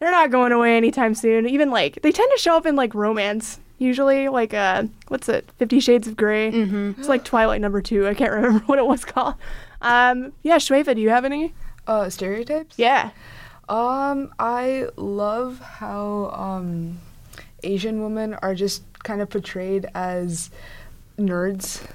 [0.01, 1.49] they're not going away anytime soon.
[1.49, 4.29] Even like they tend to show up in like romance usually.
[4.29, 5.51] Like uh, what's it?
[5.59, 7.01] Fifty Shades of gray Mm-hmm.
[7.01, 8.07] It's like Twilight number two.
[8.07, 9.35] I can't remember what it was called.
[9.81, 11.55] Um, yeah, Shweta, do you have any?
[11.87, 12.79] Uh, stereotypes?
[12.79, 13.11] Yeah.
[13.69, 16.99] Um, I love how um,
[17.63, 20.51] Asian women are just kind of portrayed as
[21.19, 21.87] nerds.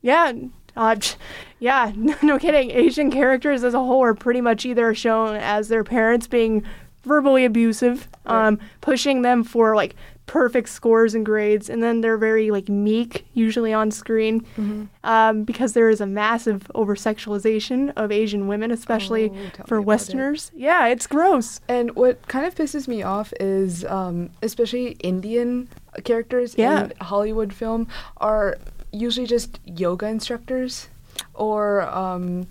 [0.00, 0.32] Yeah.
[0.76, 0.96] Uh,
[1.60, 2.70] yeah, no kidding.
[2.70, 6.64] Asian characters as a whole are pretty much either shown as their parents being
[7.02, 9.94] verbally abusive, um, pushing them for like
[10.26, 14.84] perfect scores and grades, and then they're very like meek usually on screen Mm-hmm.
[15.04, 19.82] um, because there is a massive over sexualization of Asian women, especially Oh, for about
[19.82, 19.86] it.
[19.86, 20.52] Westerners.
[20.54, 21.60] Yeah, it's gross.
[21.68, 25.68] And what kind of pisses me off is, um, especially Indian
[26.04, 26.84] characters Yeah.
[26.84, 27.88] in Hollywood film
[28.18, 28.58] are
[28.92, 30.88] usually just yoga instructors.
[31.34, 32.46] Or, um,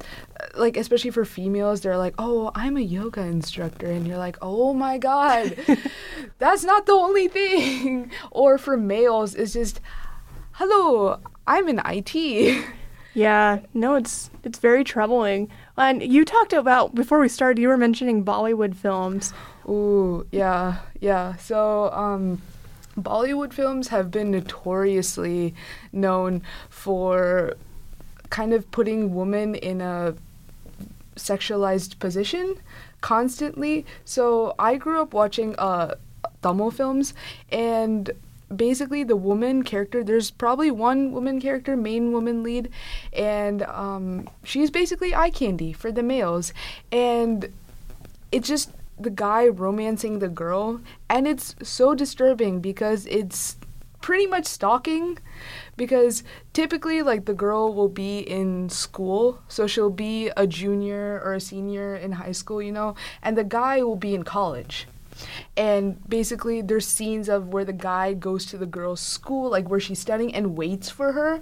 [0.55, 3.87] like, especially for females, they're like, oh, I'm a yoga instructor.
[3.87, 5.55] And you're like, oh my God,
[6.39, 8.11] that's not the only thing.
[8.31, 9.79] Or for males, it's just,
[10.53, 12.65] hello, I'm in IT.
[13.13, 15.49] Yeah, no, it's it's very troubling.
[15.77, 19.33] And you talked about before we started, you were mentioning Bollywood films.
[19.67, 21.35] Ooh, yeah, yeah.
[21.35, 22.41] So, um,
[22.97, 25.53] Bollywood films have been notoriously
[25.91, 27.55] known for
[28.31, 30.15] kind of putting women in a
[31.15, 32.55] sexualized position
[33.01, 33.85] constantly.
[34.03, 35.95] So, I grew up watching uh,
[36.41, 37.13] Tamil films,
[37.51, 38.09] and
[38.55, 42.69] basically the woman character there's probably one woman character main woman lead
[43.13, 46.53] and um, she's basically eye candy for the males
[46.91, 47.51] and
[48.31, 53.55] it's just the guy romancing the girl and it's so disturbing because it's
[54.01, 55.17] pretty much stalking
[55.77, 59.41] because typically like the girl will be in school.
[59.47, 63.43] So she'll be a junior or a senior in high school you know and the
[63.43, 64.87] guy will be in college.
[65.55, 69.79] And basically there's scenes of where the guy goes to the girl's school like where
[69.79, 71.41] she's studying and waits for her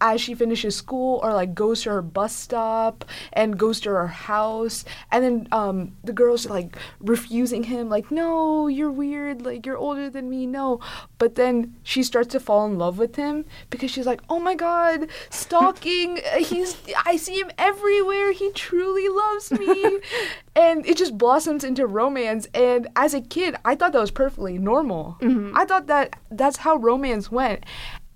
[0.00, 4.06] as she finishes school or like goes to her bus stop and goes to her
[4.06, 4.84] house.
[5.10, 10.08] And then um the girl's like refusing him like no you're weird like you're older
[10.10, 10.80] than me no.
[11.18, 14.54] But then she starts to fall in love with him because she's like oh my
[14.54, 20.00] god stalking he's i see him everywhere he truly loves me.
[20.56, 22.48] And it just blossoms into romance.
[22.52, 25.16] And as a kid i thought that was perfectly normal.
[25.56, 27.64] I thought that that's how romance went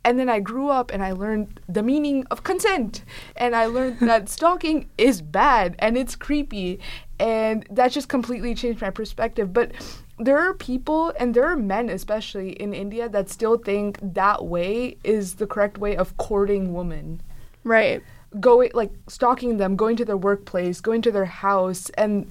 [0.05, 3.05] and then I grew up and I learned the meaning of consent.
[3.37, 6.81] And I learned that stalking is bad and it's creepy.
[7.19, 9.53] And that just completely changed my perspective.
[9.53, 9.73] But
[10.19, 14.97] there are people, and there are men especially in India, that still think that way
[15.05, 17.21] is the correct way of courting women.
[17.65, 18.03] Right.
[18.41, 21.91] Going, like, stalking them, going to their workplace, going to their house.
[21.91, 22.31] And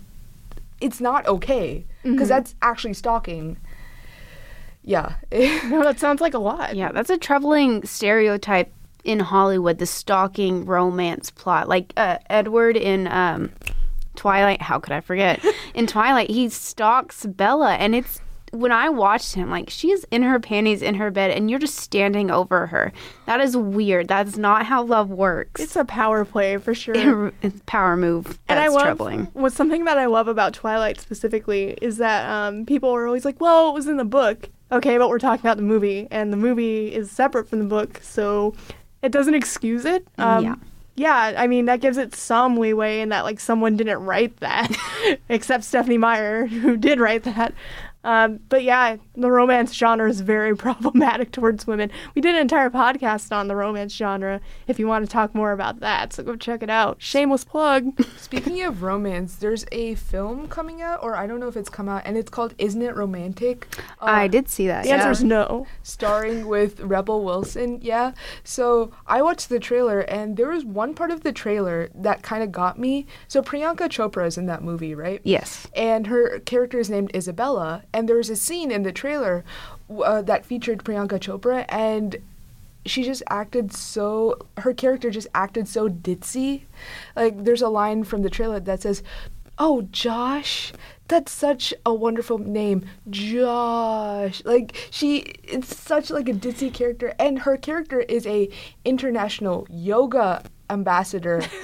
[0.82, 2.28] it's not okay because mm-hmm.
[2.28, 3.58] that's actually stalking.
[4.84, 5.14] Yeah.
[5.66, 6.76] No, that sounds like a lot.
[6.76, 11.70] Yeah, that's a troubling stereotype in Hollywood, the stalking romance plot.
[11.70, 13.52] Like uh, Edward in um,
[14.16, 15.44] Twilight, how could I forget?
[15.74, 18.20] in Twilight, he stalks Bella, and it's
[18.52, 21.78] when I watched him, like she's in her panties in her bed, and you're just
[21.78, 22.92] standing over her.
[23.26, 24.10] That is weird.
[24.10, 25.62] That's not how love works.
[25.62, 27.32] It's a power play for sure.
[27.42, 28.40] it's power move.
[28.50, 29.28] and I love troubling.
[29.34, 33.40] what's something that I love about Twilight specifically is that um, people are always like,
[33.40, 36.38] "Well, it was in the book." Okay, but we're talking about the movie, and the
[36.38, 38.56] movie is separate from the book, so
[39.02, 40.08] it doesn't excuse it.
[40.18, 40.56] Um, Yeah.
[40.96, 44.70] Yeah, I mean that gives it some leeway in that like someone didn't write that,
[45.30, 47.54] except Stephenie Meyer who did write that.
[48.04, 51.92] Um, but yeah, the romance genre is very problematic towards women.
[52.16, 55.52] We did an entire podcast on the romance genre if you want to talk more
[55.52, 56.14] about that.
[56.14, 57.02] So go check it out.
[57.02, 58.02] Shameless plug.
[58.18, 61.90] Speaking of romance, there's a film coming out, or I don't know if it's come
[61.90, 63.68] out, and it's called "Isn't It Romantic?"
[64.02, 64.84] Uh, I did see that.
[64.84, 64.96] The yeah.
[64.96, 65.68] answer is no.
[65.84, 67.80] starring with Rebel Wilson.
[67.82, 68.14] Yeah.
[68.44, 72.44] So I watched the trailer, and there was one part of the trailer that kind
[72.44, 73.06] of got me.
[73.28, 75.22] So Priyanka Chopra is in that movie, right?
[75.24, 75.68] Yes.
[75.76, 80.22] And her character is named Isabella, and there was a scene in the trailer uh,
[80.22, 82.18] that featured Priyanka Chopra, and
[82.86, 86.64] she just acted so her character just acted so ditzy.
[87.16, 89.04] Like there's a line from the trailer that says
[89.58, 90.74] oh josh
[91.08, 94.42] that's such a wonderful name josh.
[94.46, 98.50] Like she it's such like a ditzy character and her character is a
[98.86, 101.42] international yoga ambassador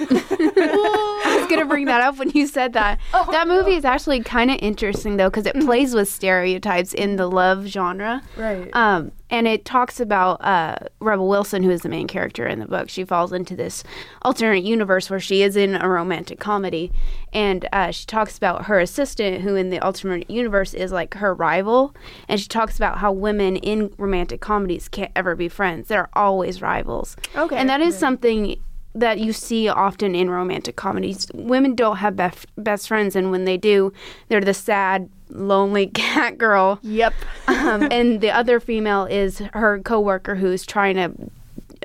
[1.28, 2.98] I was gonna bring that up when you said that.
[3.12, 7.28] that movie is actually kind of interesting though because it plays with stereotypes in the
[7.28, 8.22] love genre.
[8.36, 12.60] right Um, and it talks about uh, Rebel Wilson, who is the main character in
[12.60, 12.88] the book.
[12.88, 13.84] She falls into this
[14.22, 16.90] alternate universe where she is in a romantic comedy,
[17.32, 21.34] and uh, she talks about her assistant, who in the alternate universe is like her
[21.34, 21.94] rival,
[22.26, 26.62] and she talks about how women in romantic comedies can't ever be friends; they're always
[26.62, 27.14] rivals.
[27.36, 27.56] Okay.
[27.56, 28.56] and that is something
[29.00, 31.26] that you see often in romantic comedies.
[31.34, 33.92] Women don't have bef- best friends, and when they do,
[34.28, 37.12] they're the sad, lonely cat girl Yep.
[37.48, 41.30] um, and the other female is her coworker who's trying to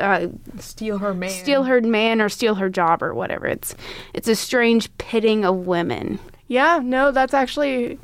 [0.02, 0.28] uh,
[0.60, 3.46] steal her man steal her man or steal her job or whatever.
[3.46, 3.76] It's
[4.14, 6.20] it's a strange pitting of women.
[6.48, 8.00] Yeah, no, that's actually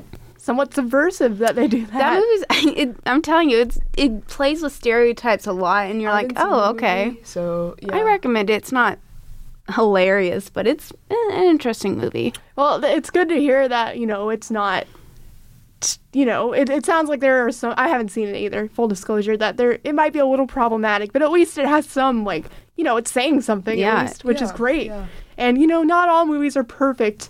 [0.50, 1.94] somewhat subversive that they do that.
[1.94, 2.76] That movie's.
[2.80, 6.34] It, I'm telling you, it's it plays with stereotypes a lot, and you're I like,
[6.38, 7.06] oh, okay.
[7.06, 8.54] movie, so yeah I recommend it.
[8.54, 8.98] It's not
[9.76, 12.34] hilarious, but it's eh, an interesting movie.
[12.56, 14.88] Well, it's good to hear that, you know, it's not
[16.12, 18.88] you know, it, it sounds like there are some I haven't seen it either, full
[18.88, 22.24] disclosure, that there it might be a little problematic, but at least it has some
[22.24, 23.98] like you know, it's saying something Yeah.
[24.00, 24.88] at least, which is great.
[24.88, 25.06] yeah.
[25.38, 27.30] And you know, not all movies are perfect.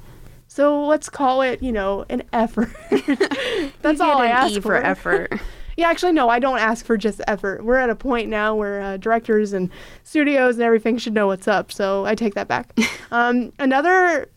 [0.60, 2.68] So let's call it, you know, an effort.
[3.82, 5.40] That's all I ask E for effort.
[5.78, 7.64] Yeah, actually, no, I don't ask for just effort.
[7.64, 9.70] We're at a point now where uh, directors and
[10.04, 12.78] studios and everything should know what's up, so I take that back.
[13.12, 14.28] um, another,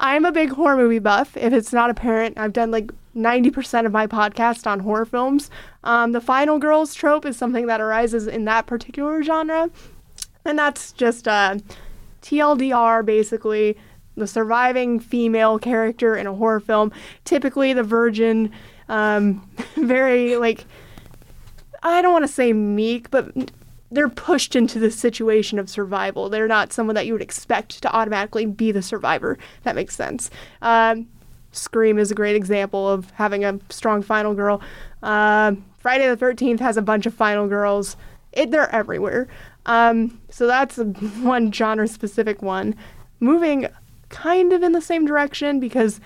[0.00, 1.34] I'm a big horror movie buff.
[1.34, 5.48] If it's not apparent, I've done like 90% of my podcast on horror films.
[5.82, 9.70] Um, the final girls trope is something that arises in that particular genre,
[10.44, 11.56] and that's just uh,
[12.20, 13.78] TLDR basically.
[14.16, 16.92] The surviving female character in a horror film,
[17.24, 18.50] typically the virgin,
[18.88, 20.64] um, very like
[21.82, 23.30] I don't want to say meek, but
[23.90, 26.28] they're pushed into the situation of survival.
[26.28, 29.38] They're not someone that you would expect to automatically be the survivor.
[29.62, 30.30] That makes sense.
[30.62, 31.08] Um,
[31.52, 34.60] Scream is a great example of having a strong final girl.
[35.02, 37.96] Um Friday the 13th has a bunch of final girls.
[38.32, 39.28] It, they're everywhere.
[39.66, 40.78] Um, so that's
[41.20, 42.74] one genre specific one.
[43.20, 43.68] Moving
[44.08, 46.00] kind of in the same direction because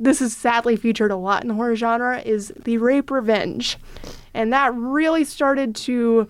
[0.00, 3.78] this is sadly featured a lot in the horror genre is the rape revenge.
[4.32, 6.28] And that really started to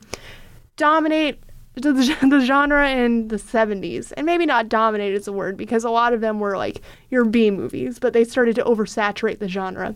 [0.77, 1.42] dominate
[1.75, 1.92] the,
[2.29, 6.12] the genre in the 70s and maybe not dominate is a word because a lot
[6.12, 9.94] of them were like your b movies but they started to oversaturate the genre.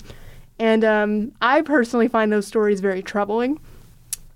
[0.59, 3.59] And um, i personally find those stories very troubling.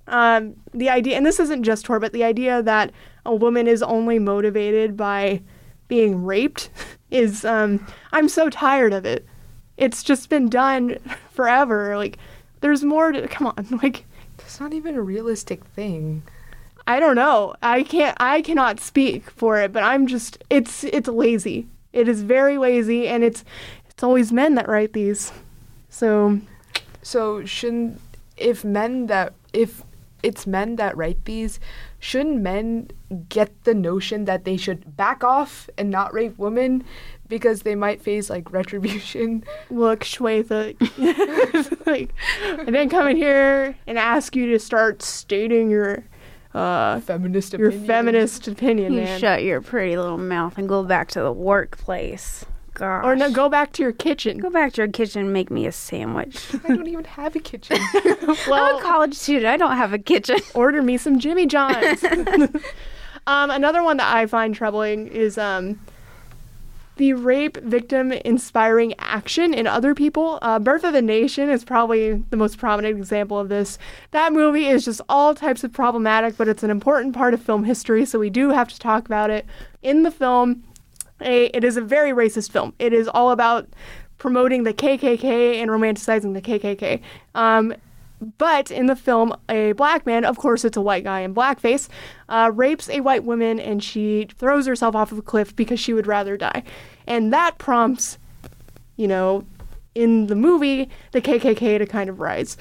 [0.09, 2.93] Um, the idea and this isn't just horror but the idea that
[3.25, 5.43] a woman is only motivated by
[5.89, 6.71] being raped
[7.11, 9.27] is um, i'm so tired of it
[9.77, 10.99] it's just been done
[11.33, 12.19] forever like
[12.61, 14.05] there's more to come on like
[14.39, 16.23] That's not even a realistic thing.
[16.87, 17.55] I don't know.
[17.63, 21.69] I can't I cannot speak for it, but I'm just it's it's lazy.
[21.93, 23.45] It is very lazy and it's
[23.89, 25.33] it's always men that write these.
[25.89, 26.41] So
[27.03, 28.01] So shouldn't
[28.37, 29.83] if men that if
[30.23, 31.61] it's men that write these,
[31.99, 32.89] shouldn't men
[33.29, 36.85] get the notion that they should back off and not rape women
[37.29, 39.43] because they might face like retribution?
[39.71, 40.77] look, Shweta,
[41.87, 42.13] like
[42.45, 46.05] I didn't come in here and ask you to start stating your
[46.55, 47.87] uh Feminist opinion your opinion.
[47.87, 49.19] feminist opinion, You man.
[49.21, 52.45] shut your pretty little mouth and go back to the workplace.
[52.77, 53.05] Gosh.
[53.07, 54.37] or no, go back to your kitchen.
[54.37, 56.39] Go back to your kitchen and make me a sandwich.
[56.65, 57.79] I don't even have a kitchen.
[57.95, 59.47] well, I'm a college student.
[59.47, 60.39] I don't have a kitchen.
[60.55, 62.05] order me some Jimmy John's.
[63.27, 65.81] um, another one that I find troubling is um,
[66.97, 70.39] the rape victim inspiring action in other people.
[70.43, 73.79] Uh, Birth of a Nation is probably the most prominent example of this.
[74.11, 77.65] That movie is just all types of problematic, but it's an important part of film
[77.65, 79.47] history, so we do have to talk about it.
[79.83, 80.63] In the film,
[81.21, 82.75] a, it is a very racist film.
[82.79, 83.69] It is all about
[84.19, 87.01] promoting the KKK and romanticizing the KKK.
[87.35, 87.75] Um,
[88.39, 91.89] but in the film, a black man, of course, it's a white guy in blackface,
[92.29, 95.93] uh, rapes a white woman and she throws herself off of a cliff because she
[95.93, 96.63] would rather die.
[97.07, 98.19] And that prompts,
[98.97, 99.45] you know,
[99.95, 102.57] in the movie, the KKK to kind of rise.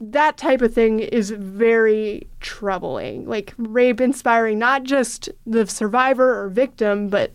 [0.00, 3.26] That type of thing is very troubling.
[3.26, 7.32] Like rape inspiring not just the survivor or victim, but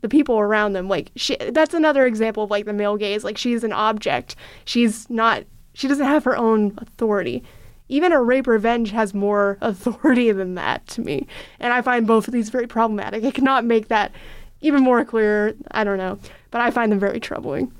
[0.00, 0.88] the people around them.
[0.88, 3.24] Like she, that's another example of like the male gaze.
[3.24, 4.36] Like she's an object.
[4.64, 5.44] She's not.
[5.74, 7.42] She doesn't have her own authority.
[7.88, 11.26] Even a rape revenge has more authority than that to me,
[11.60, 13.24] and I find both of these very problematic.
[13.24, 14.12] I cannot make that
[14.60, 15.54] even more clear.
[15.70, 16.18] I don't know,
[16.50, 17.72] but I find them very troubling,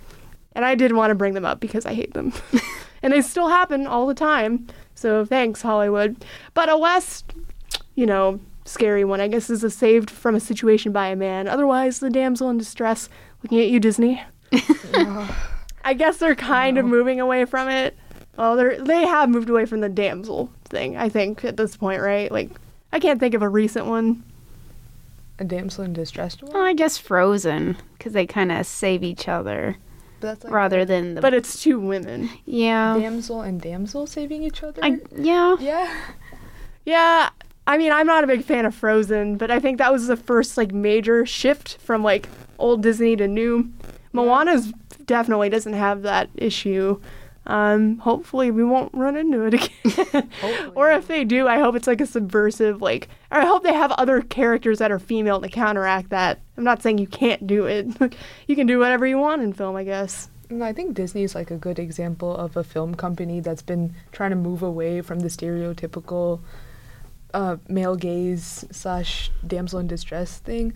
[0.52, 2.32] and I did want to bring them up because I hate them,
[3.02, 4.68] and they still happen all the time.
[4.94, 7.24] So thanks Hollywood, but a less,
[7.96, 11.48] you know, scary one, I guess, is a saved from a situation by a man.
[11.48, 13.08] Otherwise, the damsel in distress.
[13.42, 14.22] Looking at you, Disney.
[15.84, 17.96] I guess they're kind of moving away from it.
[18.36, 20.96] Well, they they have moved away from the damsel thing.
[20.96, 22.30] I think at this point, right?
[22.30, 22.50] Like,
[22.92, 24.22] I can't think of a recent one.
[25.38, 26.52] A damsel in distress one?
[26.52, 29.76] Well, I guess Frozen because they kind of save each other
[30.20, 31.20] But that's like rather than the.
[31.20, 32.30] But it's two women.
[32.44, 34.82] yeah, damsel and damsel saving each other?
[34.84, 35.56] I yeah.
[35.60, 35.94] yeah.
[36.86, 37.30] Yeah,
[37.66, 40.16] I mean, I'm not a big fan of Frozen, but I think that was the
[40.16, 43.72] first like major shift from like old Disney to new.
[44.12, 44.72] Moana's
[45.04, 47.00] definitely doesn't have that issue.
[47.46, 49.54] Um, hopefully we won't run into it
[49.94, 50.30] again.
[50.74, 53.74] or if they do, I hope it's like a subversive, like, or I hope they
[53.74, 56.40] have other characters that are female to counteract that.
[56.56, 57.86] I'm not saying you can't do it.
[58.48, 60.28] you can do whatever you want in film, I guess.
[60.50, 63.94] And I think Disney is like a good example of a film company that's been
[64.12, 66.40] trying to move away from the stereotypical
[67.36, 70.72] uh, male gaze slash damsel in distress thing.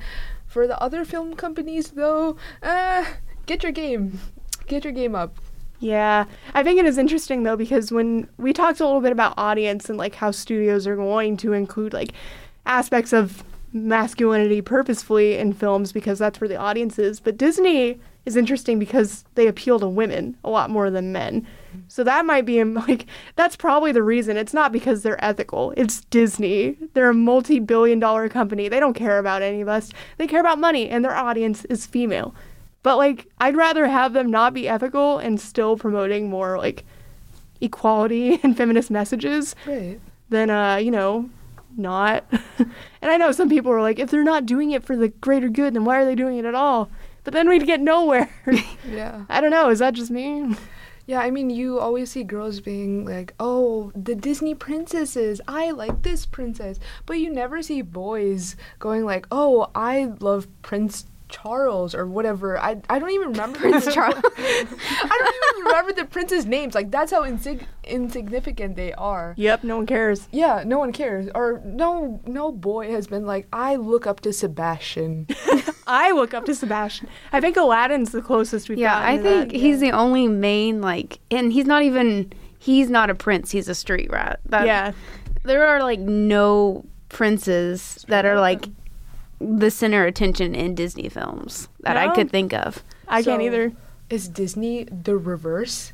[0.46, 3.04] For the other film companies, though, uh,
[3.46, 4.20] get your game,
[4.66, 5.36] get your game up.
[5.78, 9.32] Yeah, I think it is interesting though because when we talked a little bit about
[9.38, 12.12] audience and like how studios are going to include like
[12.66, 13.42] aspects of
[13.72, 19.24] masculinity purposefully in films because that's where the audience is, but Disney is interesting because
[19.36, 21.46] they appeal to women a lot more than men.
[21.91, 24.36] So that might be like that's probably the reason.
[24.36, 25.74] It's not because they're ethical.
[25.76, 26.76] It's Disney.
[26.95, 28.68] They're a multi-billion dollar company.
[28.68, 29.91] They don't care about any of us.
[30.16, 32.32] They care about money and their audience is female.
[32.84, 36.84] But like I'd rather have them not be ethical and still promoting more like
[37.61, 39.99] equality and feminist messages Right.
[40.28, 41.28] than uh, you know,
[41.76, 42.24] not.
[42.59, 45.49] and I know some people are like if they're not doing it for the greater
[45.49, 46.88] good, then why are they doing it at all?
[47.24, 48.30] But then we'd get nowhere.
[48.88, 49.24] Yeah.
[49.28, 50.57] I don't know, is that just me?
[51.11, 56.02] Yeah, I mean, you always see girls being like, oh, the Disney princesses, I like
[56.02, 56.78] this princess.
[57.04, 62.61] But you never see boys going like, oh, I love Prince Charles or whatever.
[62.61, 64.14] I, I don't even remember Prince Charles.
[64.38, 66.76] I don't even remember the princes' names.
[66.76, 69.34] Like, that's how insig- insignificant they are.
[69.36, 70.28] Yep, no one cares.
[70.30, 71.28] Yeah, no one cares.
[71.34, 75.26] Or no no boy has been like, I look up to Sebastian.
[75.91, 77.09] I look up to Sebastian.
[77.32, 79.59] I think Aladdin's the closest we've Yeah, I think that.
[79.59, 82.32] he's the only main like, and he's not even.
[82.59, 83.51] He's not a prince.
[83.51, 84.41] He's a street rat.
[84.45, 84.93] That, yeah.
[85.45, 88.66] there are like no princes that are like
[89.41, 92.84] the center attention in Disney films that I could think of.
[93.09, 93.72] I can't either.
[94.11, 95.93] Is Disney the reverse?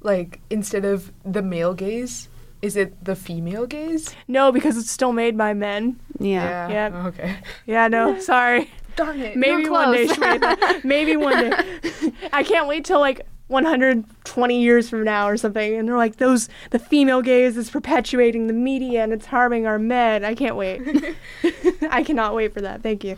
[0.00, 2.28] Like, instead of the male gaze,
[2.60, 4.14] is it the female gaze?
[4.28, 5.98] No, because it's still made by men.
[6.18, 6.68] Yeah.
[6.68, 7.06] Yeah.
[7.08, 7.36] Okay.
[7.66, 8.70] Yeah, no, sorry.
[8.96, 9.36] Darn it.
[9.36, 10.06] Maybe one day.
[10.06, 10.84] Shweta.
[10.84, 12.12] Maybe one day.
[12.32, 15.74] I can't wait till like 120 years from now or something.
[15.76, 19.78] And they're like, those, the female gaze is perpetuating the media and it's harming our
[19.78, 20.24] men.
[20.24, 20.82] I can't wait.
[21.90, 22.82] I cannot wait for that.
[22.82, 23.16] Thank you.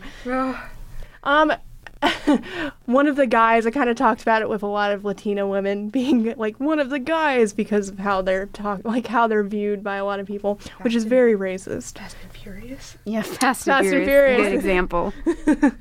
[1.23, 1.53] Um,
[2.85, 5.47] one of the guys, I kind of talked about it with a lot of Latina
[5.47, 9.43] women being like one of the guys because of how they're talk, like how they're
[9.43, 11.97] viewed by a lot of people, which is very racist.
[11.97, 12.97] Fast and Furious.
[13.05, 14.07] Yeah, Fast, Fast and and Furious.
[14.07, 14.41] Furious.
[14.43, 15.13] Good example.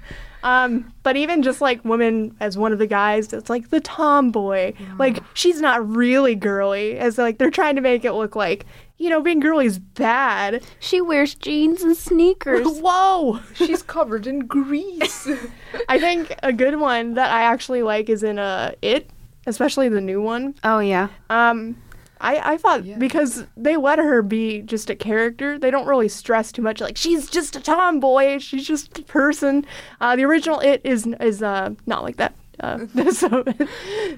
[0.43, 4.75] Um, but even just like women as one of the guys, it's like the tomboy.
[4.97, 8.65] Like she's not really girly, as like they're trying to make it look like
[8.99, 10.65] you know being girly is bad.
[10.81, 12.67] She wears jeans and sneakers.
[12.81, 13.41] Whoa!
[13.55, 15.29] She's covered in grease.
[15.89, 19.11] I think a good one that I actually like is in uh, It,
[19.47, 20.55] especially the new one.
[20.65, 21.09] Oh yeah.
[21.31, 21.77] Um,
[22.19, 22.97] I, I thought Yeah.
[22.97, 26.81] because they let her be just a character, they don't really stress too much.
[26.81, 29.67] Like she's just a tomboy, she's just a person.
[30.01, 32.35] Uh, the original it is is uh not like that.
[32.59, 33.45] Uh, so,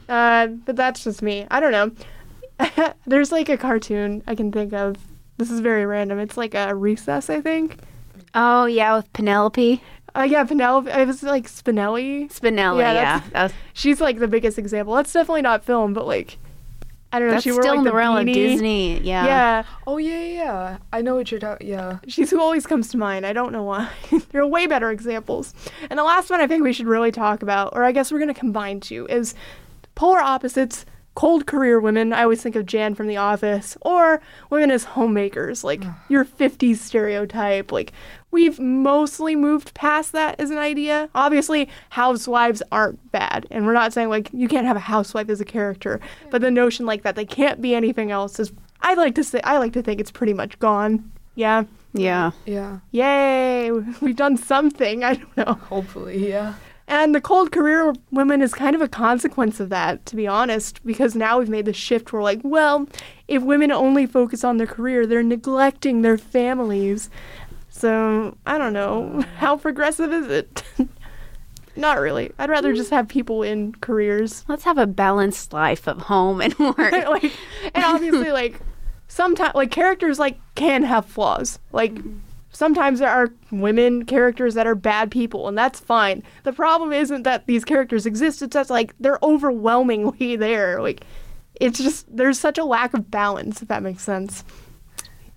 [0.09, 1.45] uh, but that's just me.
[1.51, 1.91] I don't know.
[3.07, 4.97] There's like a cartoon I can think of.
[5.37, 6.19] This is very random.
[6.19, 7.79] It's like a recess, I think.
[8.35, 9.83] Oh yeah, with Penelope
[10.15, 10.91] Uh, yeah, Penelope.
[10.91, 12.31] It was like Spinelli.
[12.33, 12.81] Spinelli.
[12.81, 14.95] Yeah, Yeah, that's- That was- She's like the biggest example.
[14.95, 16.39] That's definitely not film, but like,
[17.13, 17.35] I don't know.
[17.35, 18.29] That's she wore still like in the the realm beanie.
[18.31, 18.99] of Disney.
[19.01, 19.25] Yeah.
[19.25, 20.79] Yeah, Oh yeah, yeah, yeah.
[20.93, 21.67] I know what you're talking.
[21.69, 21.99] Yeah.
[22.09, 23.25] she's who always comes to mind.
[23.25, 23.89] I don't know why.
[24.33, 25.55] there are way better examples.
[25.89, 28.19] And the last one I think we should really talk about, or I guess we're
[28.19, 29.35] gonna combine two, is
[29.95, 30.85] polar opposites.
[31.19, 32.12] Cold career women.
[32.12, 36.77] I always think of Jan from The Office, or women as homemakers, like your 50s
[36.77, 37.73] stereotype.
[37.73, 37.93] Like,
[38.31, 41.09] we've mostly moved past that as an idea.
[41.16, 45.41] Obviously, housewives aren't bad, and we're not saying like you can't have a housewife as
[45.41, 45.99] a character,
[46.31, 49.41] but the notion like that they can't be anything else is, I like to say,
[49.43, 51.11] I like to think it's pretty much gone.
[51.35, 51.64] Yeah.
[51.95, 52.31] Yeah.
[52.47, 52.79] Yeah.
[52.93, 55.03] Yay, we've done something.
[55.03, 55.55] I don't know.
[55.55, 56.55] Hopefully, yeah.
[56.89, 60.84] And the cold career women is kind of a consequence of that, to be honest,
[60.86, 62.89] because now we've made the shift where, like, well,
[63.28, 67.11] if women only focus on their career, they're neglecting their families.
[67.68, 69.22] So, I don't know.
[69.36, 70.62] How progressive is it?
[71.76, 72.32] Not really.
[72.39, 74.47] I'd rather just have people in careers.
[74.49, 76.78] Let's have a balanced life of home and work.
[76.78, 77.32] like,
[77.74, 78.61] and obviously, like,
[79.09, 81.59] sometimes, like, characters, like, can have flaws.
[81.70, 81.99] Like,
[82.59, 86.25] sometimes there are women characters that are bad people, and that's fine.
[86.43, 90.83] The problem isn't that these characters exist, it's just, like, they're overwhelmingly there.
[90.83, 91.05] Like,
[91.61, 94.43] it's just, there's such a lack of balance, if that makes sense.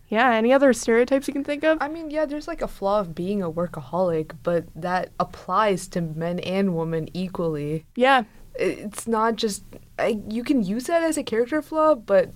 [0.10, 1.78] Yeah, any other stereotypes you can think of?
[1.80, 6.02] I mean, yeah, there's like a flaw of being a workaholic, but that applies to
[6.02, 7.86] men and women equally.
[7.96, 8.24] Yeah.
[8.56, 9.64] It's not just
[9.98, 12.32] I, you can use that as a character flaw, but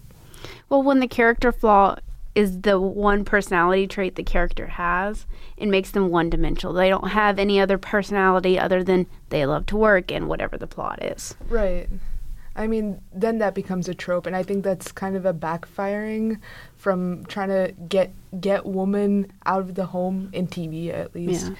[0.69, 1.97] Well, when the character flaw
[2.35, 5.25] is the one personality trait the character has,
[5.57, 6.73] it makes them one dimensional.
[6.73, 10.67] They don't have any other personality other than they love to work and whatever the
[10.67, 11.35] plot is.
[11.49, 11.87] right.
[12.57, 16.39] I mean, then that becomes a trope, and I think that's kind of a backfiring
[16.77, 21.47] from trying to get get woman out of the home in TV at least.
[21.47, 21.55] Yeah.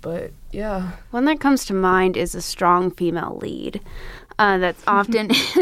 [0.00, 3.80] But yeah, One that comes to mind is a strong female lead.
[4.42, 5.28] Uh, that's often,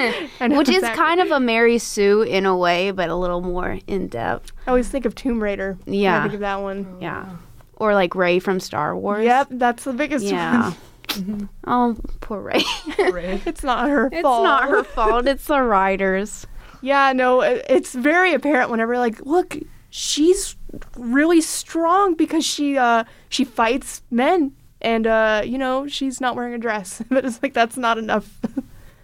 [0.56, 0.96] which is exactly.
[1.04, 4.52] kind of a Mary Sue in a way, but a little more in depth.
[4.66, 5.76] I always think of Tomb Raider.
[5.84, 6.22] when I Yeah.
[6.22, 6.96] think of that one.
[7.00, 7.36] Yeah.
[7.76, 9.24] Or like Rey from Star Wars.
[9.24, 10.72] Yep, that's the biggest Yeah.
[11.16, 11.48] one.
[11.66, 12.62] oh, poor Rey.
[12.98, 14.44] It's not her it's fault.
[14.44, 15.26] not her fault.
[15.26, 16.46] It's the writers.
[16.82, 19.56] Yeah, no, it- it's very apparent whenever like, look,
[19.90, 20.56] she's
[20.96, 26.54] really strong because she uh she fights men and uh you know, she's not wearing
[26.54, 27.02] a dress.
[27.10, 28.38] but it's like that's not enough.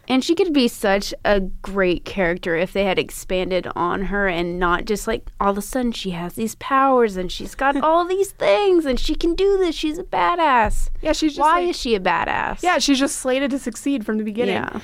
[0.09, 4.57] And she could be such a great character if they had expanded on her and
[4.57, 8.05] not just like all of a sudden she has these powers and she's got all
[8.05, 9.75] these things and she can do this.
[9.75, 10.91] She's a badass.
[11.03, 12.63] yeah, she's just Why like- is she a badass?
[12.63, 14.55] Yeah, she's just slated to succeed from the beginning.
[14.55, 14.81] Yeah.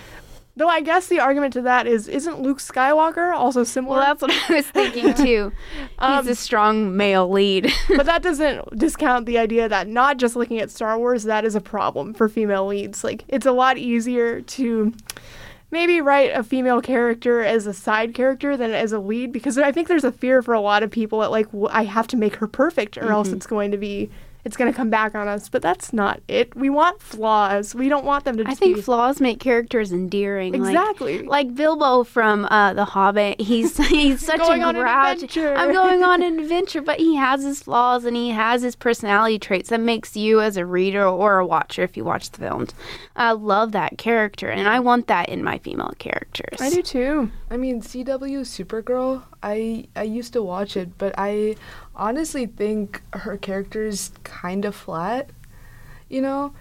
[0.55, 3.97] Though I guess the argument to that is isn't Luke Skywalker also similar?
[3.97, 5.53] Well, that's what I was thinking too.
[5.99, 7.73] Um, He's a strong male lead.
[7.89, 11.55] but that doesn't discount the idea that not just looking at Star Wars, that is
[11.55, 13.03] a problem for female leads.
[13.03, 14.93] Like, it's a lot easier to
[15.71, 19.73] maybe write a female character as a side character than as a lead because I
[19.73, 22.17] think there's a fear for a lot of people that, like, w- I have to
[22.19, 24.11] make her perfect or else it's going to be.
[24.45, 26.55] It's going to come back on us, but that's not it.
[26.57, 27.74] We want flaws.
[27.76, 30.55] We don't want them to I think be flaws make characters endearing.
[30.55, 31.22] Exactly.
[31.22, 33.40] Like, Bilbo from uh, The Hobbit.
[33.40, 35.14] He's he's such Going a on an grouch.
[35.22, 35.55] adventure.
[35.55, 39.38] I'm going on an adventure, but he has his flaws and he has his personality
[39.38, 42.70] traits that makes you as a reader or a watcher, if you watch the films,
[43.16, 46.61] uh, love that character, and I want that in my female characters.
[46.61, 47.30] I do too.
[47.51, 49.22] I mean, CW Supergirl.
[49.43, 51.57] I I used to watch it, but I
[51.95, 55.30] honestly think her character is kind of flat.
[56.09, 56.53] You know,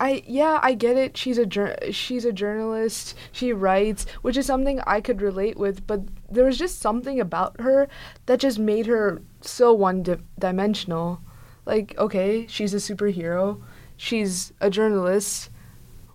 [0.00, 1.16] I yeah, I get it.
[1.16, 3.14] She's a jour- she's a journalist.
[3.32, 5.86] She writes, which is something I could relate with.
[5.86, 7.88] But there was just something about her
[8.26, 11.20] that just made her so one di- dimensional.
[11.66, 13.60] Like, okay, she's a superhero.
[13.96, 15.50] She's a journalist.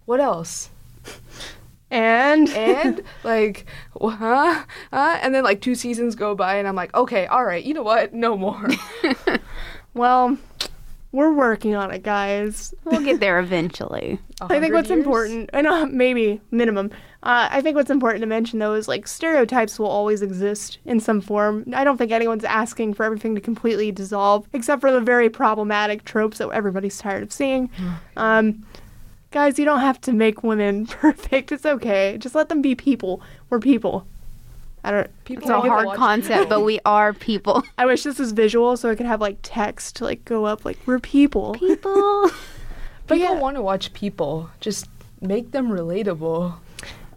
[0.05, 0.69] What else?
[1.93, 3.65] And and like
[4.01, 4.63] huh?
[4.91, 7.73] huh and then like two seasons go by and i'm like okay all right you
[7.73, 8.67] know what no more
[9.93, 10.37] well,
[11.11, 12.73] we're working on it, guys.
[12.85, 14.19] We'll get there eventually.
[14.41, 14.99] i think what's years?
[14.99, 16.91] important, and uh, maybe minimum.
[17.21, 20.99] Uh, I think what's important to mention though is like stereotypes will always exist in
[20.99, 21.65] some form.
[21.73, 26.03] I don't think anyone's asking for everything to completely dissolve, except for the very problematic
[26.03, 27.69] tropes that everybody's tired of seeing.
[28.17, 28.65] Um,
[29.33, 31.51] guys, you don't have to make women perfect.
[31.51, 32.17] It's okay.
[32.17, 33.21] Just let them be people.
[33.49, 34.07] We're people.
[34.85, 35.25] I don't.
[35.25, 37.63] people It's a hard concept, but we are people.
[37.77, 40.77] I wish this was visual so I could have like text like go up like
[40.85, 41.53] we're people.
[41.55, 42.31] People.
[43.05, 43.41] But people yeah.
[43.41, 44.87] want to watch people just
[45.19, 46.55] make them relatable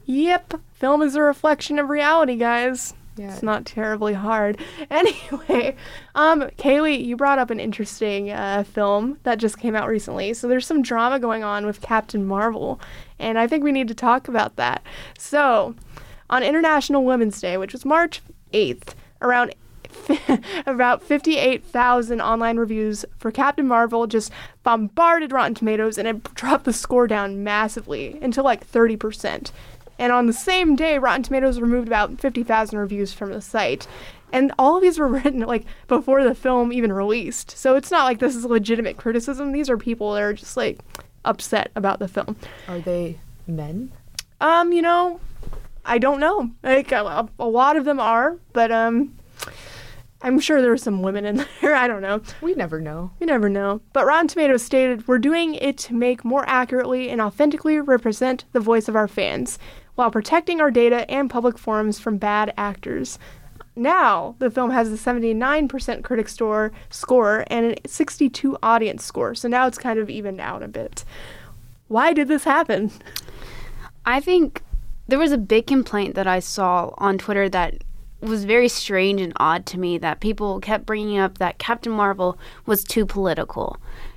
[0.06, 2.94] Yep, film is a reflection of reality, guys.
[3.16, 4.60] Yeah It's not terribly hard.
[4.90, 5.76] Anyway,
[6.14, 10.32] um, Kaylee, you brought up an interesting uh, film that just came out recently.
[10.32, 12.80] So there's some drama going on with Captain Marvel,
[13.18, 14.82] and I think we need to talk about that.
[15.18, 15.74] So,
[16.30, 19.54] On International Women's Day, which was March 8th, around
[20.66, 24.30] about 58,000 online reviews for Captain Marvel just
[24.62, 29.50] bombarded Rotten Tomatoes and it dropped the score down massively until like 30%.
[29.98, 33.86] And on the same day, Rotten Tomatoes removed about 50,000 reviews from the site.
[34.32, 37.52] And all of these were written like before the film even released.
[37.52, 39.52] So it's not like this is legitimate criticism.
[39.52, 40.80] These are people that are just like
[41.24, 42.36] upset about the film.
[42.68, 43.92] Are they men?
[44.40, 45.20] Um, you know,
[45.84, 46.50] I don't know.
[46.62, 49.16] Like a, a lot of them are, but um
[50.22, 51.74] I'm sure there are some women in there.
[51.74, 52.20] I don't know.
[52.40, 53.12] We never know.
[53.20, 53.80] We never know.
[53.92, 58.60] But Rotten Tomatoes stated, We're doing it to make more accurately and authentically represent the
[58.60, 59.58] voice of our fans,
[59.96, 63.18] while protecting our data and public forums from bad actors.
[63.74, 69.48] Now, the film has a 79% critic store score and a 62 audience score, so
[69.48, 71.04] now it's kind of evened out a bit.
[71.88, 72.90] Why did this happen?
[74.06, 74.62] I think
[75.08, 77.82] there was a big complaint that I saw on Twitter that
[78.20, 82.38] was very strange and odd to me that people kept bringing up that Captain Marvel
[82.64, 83.76] was too political.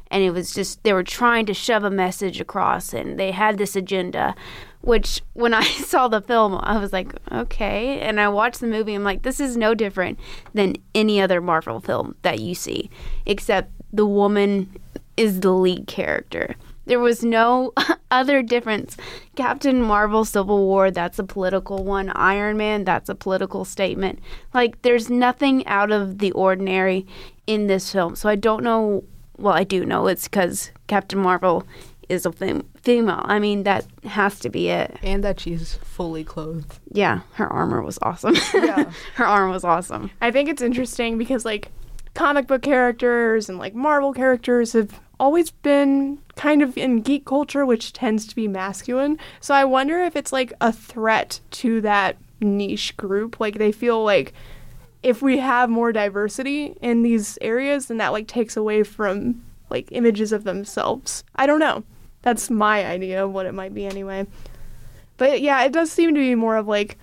[0.09, 3.57] And it was just, they were trying to shove a message across and they had
[3.57, 4.35] this agenda,
[4.81, 7.99] which when I saw the film, I was like, okay.
[7.99, 10.19] And I watched the movie, I'm like, this is no different
[10.53, 12.89] than any other Marvel film that you see,
[13.25, 14.75] except the woman
[15.17, 16.55] is the lead character.
[16.85, 17.73] There was no
[18.11, 18.97] other difference.
[19.35, 22.09] Captain Marvel Civil War, that's a political one.
[22.11, 24.19] Iron Man, that's a political statement.
[24.53, 27.05] Like, there's nothing out of the ordinary
[27.45, 28.15] in this film.
[28.15, 29.03] So I don't know.
[29.37, 31.63] Well, I do know it's because Captain Marvel
[32.09, 33.21] is a fem- female.
[33.25, 34.97] I mean, that has to be it.
[35.03, 36.79] And that she's fully clothed.
[36.91, 38.35] Yeah, her armor was awesome.
[38.53, 38.91] Yeah.
[39.15, 40.11] her armor was awesome.
[40.19, 41.71] I think it's interesting because, like,
[42.15, 47.65] comic book characters and, like, Marvel characters have always been kind of in geek culture,
[47.65, 49.17] which tends to be masculine.
[49.39, 53.37] So I wonder if it's like a threat to that niche group.
[53.37, 54.33] Like they feel like
[55.03, 59.89] if we have more diversity in these areas, then that like takes away from like
[59.91, 61.25] images of themselves.
[61.35, 61.83] I don't know.
[62.21, 64.27] That's my idea of what it might be anyway.
[65.17, 66.97] But yeah, it does seem to be more of like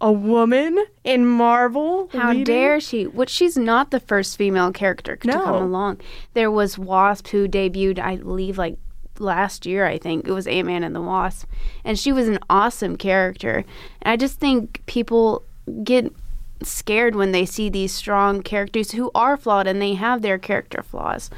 [0.00, 2.08] a woman in Marvel.
[2.12, 2.44] How leading.
[2.44, 3.06] dare she?
[3.06, 5.40] Which she's not the first female character to No.
[5.44, 6.00] come along.
[6.34, 8.78] There was Wasp who debuted, I believe, like
[9.18, 9.86] last year.
[9.86, 11.46] I think it was Ant Man and the Wasp,
[11.84, 13.64] and she was an awesome character.
[14.02, 15.44] And I just think people
[15.84, 16.12] get
[16.62, 20.82] scared when they see these strong characters who are flawed and they have their character
[20.82, 21.30] flaws,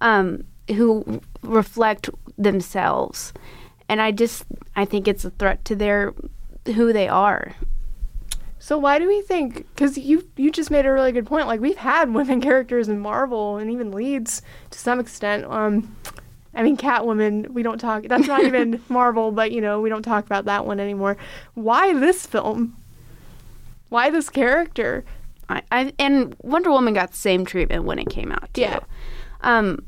[0.00, 0.44] um,
[0.74, 2.08] who reflect
[2.38, 3.32] themselves.
[3.88, 6.14] And I just I think it's a threat to their
[6.66, 7.54] who they are.
[8.58, 9.66] So why do we think?
[9.74, 11.46] Because you you just made a really good point.
[11.46, 15.44] Like we've had women characters in Marvel and even leads to some extent.
[15.44, 15.96] Um,
[16.54, 17.50] I mean Catwoman.
[17.50, 18.04] We don't talk.
[18.04, 21.16] That's not even Marvel, but you know we don't talk about that one anymore.
[21.54, 22.76] Why this film?
[23.88, 25.04] Why this character?
[25.48, 28.62] I, I and Wonder Woman got the same treatment when it came out too.
[28.62, 28.80] Yeah.
[29.42, 29.84] Um,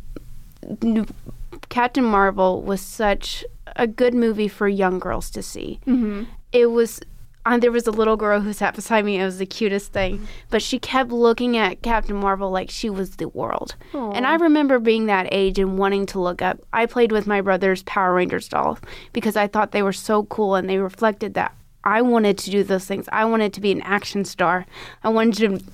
[1.68, 3.44] Captain Marvel was such
[3.76, 5.80] a good movie for young girls to see.
[5.86, 6.24] Mm-hmm.
[6.52, 7.00] It was.
[7.46, 9.18] Uh, there was a little girl who sat beside me.
[9.18, 13.16] It was the cutest thing, but she kept looking at Captain Marvel like she was
[13.16, 13.74] the world.
[13.94, 16.58] And I remember being that age and wanting to look up.
[16.74, 18.78] I played with my brother's Power Rangers dolls
[19.14, 21.54] because I thought they were so cool and they reflected that
[21.84, 23.08] I wanted to do those things.
[23.12, 24.66] I wanted to be an action star.
[25.02, 25.64] I wanted to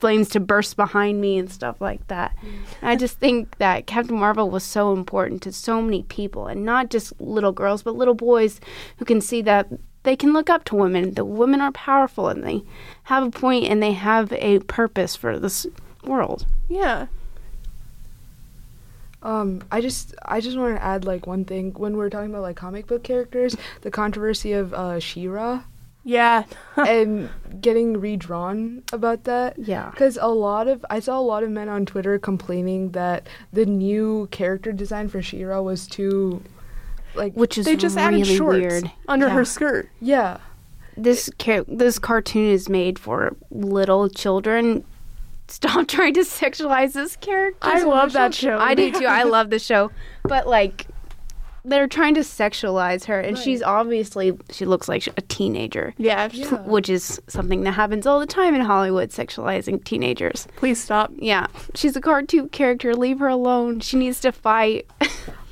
[0.00, 2.36] flames to burst behind me and stuff like that.
[2.82, 6.90] I just think that Captain Marvel was so important to so many people and not
[6.90, 8.60] just little girls but little boys
[8.96, 9.68] who can see that
[10.02, 11.14] they can look up to women.
[11.14, 12.62] The women are powerful and they
[13.04, 15.66] have a point and they have a purpose for this
[16.04, 16.46] world.
[16.68, 17.06] Yeah.
[19.22, 22.40] Um, I just I just want to add like one thing when we're talking about
[22.40, 25.64] like comic book characters, the controversy of uh She-Ra
[26.10, 26.44] Yeah.
[26.76, 27.30] and
[27.60, 29.58] getting redrawn about that.
[29.58, 29.90] Yeah.
[29.90, 33.64] Because a lot of I saw a lot of men on Twitter complaining that the
[33.66, 36.42] new character design for She-Ra was too,
[37.14, 38.90] like, Which is they just really added shorts weird.
[39.08, 39.34] under Yeah.
[39.34, 39.88] her skirt.
[40.00, 40.38] yeah,
[40.96, 44.84] This car- this cartoon is made for little children.
[45.48, 47.58] Stop trying to sexualize this character.
[47.62, 48.56] I love that show.
[48.58, 49.06] I do too.
[49.06, 49.90] I love the show,
[50.24, 50.86] but like
[51.64, 53.44] they're trying to sexualize her, and Right.
[53.44, 56.28] she's obviously she looks like a teenager, Yeah.
[56.32, 56.46] Yeah.
[56.64, 60.46] which is something that happens all the time in Hollywood, sexualizing teenagers.
[60.56, 61.12] Please stop.
[61.16, 62.94] Yeah, she's a cartoon character.
[62.94, 63.80] Leave her alone.
[63.80, 64.86] She needs to fight.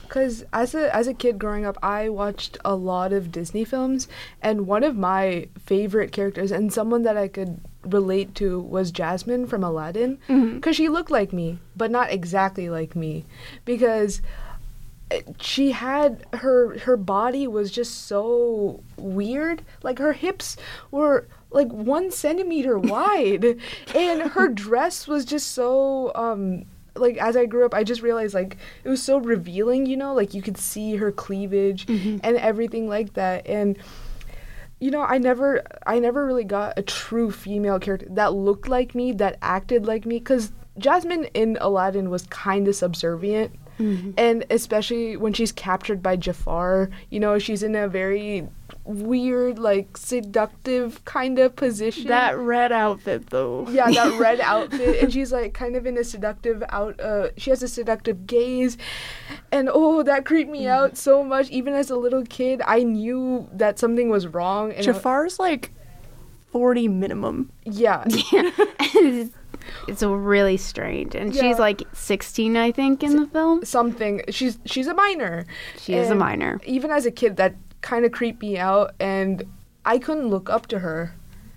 [0.09, 4.09] Because as a as a kid growing up, I watched a lot of Disney films,
[4.41, 9.47] and one of my favorite characters and someone that I could relate to was Jasmine
[9.47, 10.55] from Aladdin, mm-hmm.
[10.55, 13.27] because she looked like me, but not exactly like me,
[13.67, 14.23] because
[15.41, 19.63] she had her her body was just so weird.
[19.83, 20.57] Like her hips
[20.91, 23.59] were like one centimeter wide,
[23.95, 28.35] and her dress was just so um like as I grew up, I just realized
[28.35, 29.87] like it was so revealing.
[29.87, 33.79] You know, like you could see her cleavage and everything like that, and
[34.81, 38.95] you know i never i never really got a true female character that looked like
[38.95, 45.16] me that acted like me because jasmine in aladdin was kind of subservient and especially
[45.16, 48.49] when she's captured by jafar you know she's in a very
[48.85, 52.09] weird like seductive kind of position.
[52.09, 53.68] That red outfit, though.
[53.68, 55.03] yeah that red outfit.
[55.03, 58.79] And she's like kind of in a seductive out uh she has a seductive gaze.
[59.53, 61.51] And oh that creeped me out so much.
[61.51, 64.72] Even as a little kid i knew that something was wrong.
[64.72, 65.72] And Jafar's like
[66.53, 67.53] 40 minimum.
[67.64, 68.05] yeah.
[69.01, 69.35] It's,
[69.87, 71.43] it's really strange, and Yeah.
[71.43, 73.64] she's like 16, I think, in the film.
[73.64, 75.47] something she's she's a minor
[75.79, 76.61] She is a minor.
[76.66, 79.45] even as a kid that kind of creeped me out and
[79.85, 81.14] i couldn't look up to her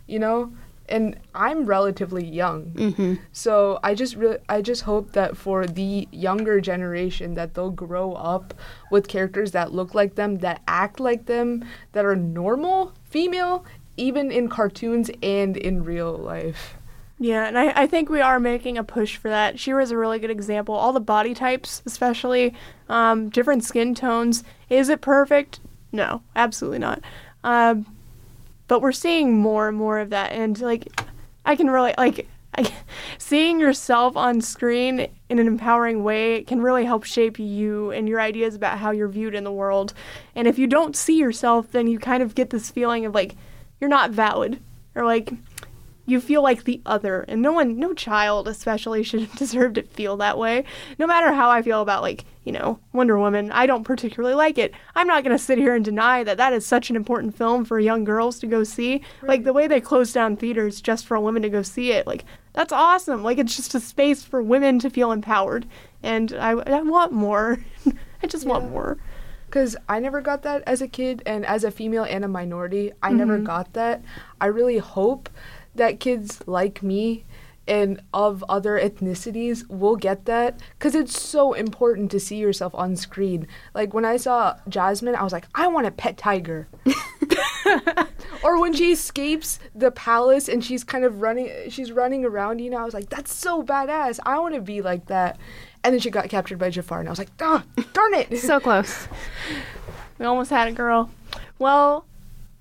[0.08, 0.52] you know
[0.88, 3.14] and i'm relatively young Mm-hmm.
[3.32, 8.14] So I just really, I just hope that for the younger generation that they'll grow
[8.14, 8.54] up
[8.92, 13.64] with characters that look like them, that act like them, that are normal female,
[13.98, 16.76] even in cartoons and in real life.
[17.22, 19.60] Yeah, and I, I think we are making a push for that.
[19.60, 20.74] She was a really good example.
[20.74, 22.56] All the body types, especially
[22.90, 24.44] um, different skin tones.
[24.72, 25.60] Is it perfect?
[25.92, 27.04] No, absolutely not.
[27.44, 27.86] Um,
[28.68, 30.88] but we're seeing more and more of that, and like,
[31.46, 32.28] I can really like.
[32.58, 32.74] I,
[33.20, 38.20] seeing yourself on screen in an empowering way can really help shape you and your
[38.20, 39.94] ideas about how you're viewed in the world.
[40.36, 43.36] And if you don't see yourself, then you kind of get this feeling of like
[43.80, 44.60] you're not valid
[44.96, 45.32] or like
[46.12, 50.18] you feel like the other and no one no child especially should deserve to feel
[50.18, 50.64] that way.
[51.00, 54.58] No matter how i feel about like you know wonder woman i don't particularly like
[54.58, 54.74] it.
[54.96, 57.66] I'm not going to sit here and deny that that is such an important film
[57.66, 59.02] for young girls to go see.
[59.22, 62.26] Like the way they closed down theaters just for women to go see it like
[62.54, 63.24] that's awesome.
[63.24, 65.68] Like it's just a space for women to feel empowered.
[66.04, 67.60] And i, I want more.
[68.24, 68.98] I just want more.
[69.46, 72.94] Because I never got that as a kid, and as a female and a minority,
[73.04, 73.44] I never mm-hmm.
[73.44, 74.02] got that.
[74.40, 75.30] I really hope
[75.76, 77.26] that kids like me
[77.68, 82.96] and of other ethnicities will get that because it's so important to see yourself on
[82.96, 83.48] screen.
[83.74, 86.68] Like when I saw Jasmine, I was like, I want a pet tiger.
[88.44, 92.70] or when she escapes the palace and she's kind of running, she's running around, you
[92.70, 94.20] know, I was like, that's so badass.
[94.26, 95.38] I want to be like that.
[95.84, 97.64] And then she got captured by Jafar, and I was like, ah,
[97.94, 98.38] darn it.
[98.38, 99.08] So close.
[100.20, 101.10] We almost had a girl.
[101.58, 102.06] Well,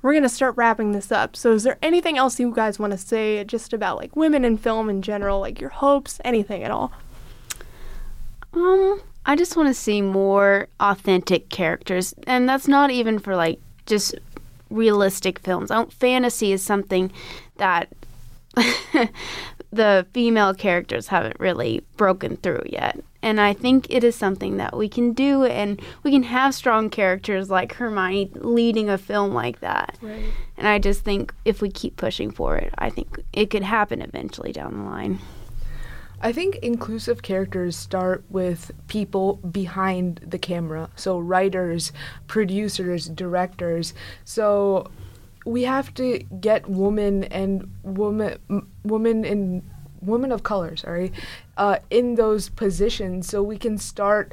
[0.02, 1.36] we're going to start wrapping this up.
[1.36, 4.56] So, is there anything else you guys want to say just about like women in
[4.56, 6.92] film in general, like your hopes, anything at all?
[8.52, 13.60] Um, I just want to see more authentic characters, and that's not even for like
[13.86, 14.14] just
[14.70, 15.70] realistic films.
[15.70, 17.12] I don't, fantasy is something
[17.56, 17.88] that
[19.72, 22.98] the female characters haven't really broken through yet.
[23.22, 26.88] And I think it is something that we can do, and we can have strong
[26.88, 29.98] characters like Hermione leading a film like that.
[30.00, 30.24] Right.
[30.56, 34.00] And I just think if we keep pushing for it, I think it could happen
[34.00, 35.18] eventually down the line.
[36.22, 40.90] I think inclusive characters start with people behind the camera.
[40.96, 41.92] So writers,
[42.26, 43.94] producers, directors.
[44.24, 44.90] So
[45.44, 49.62] we have to get women and woman m- women in
[50.02, 51.12] women of color, sorry,
[51.56, 54.32] uh, in those positions so we can start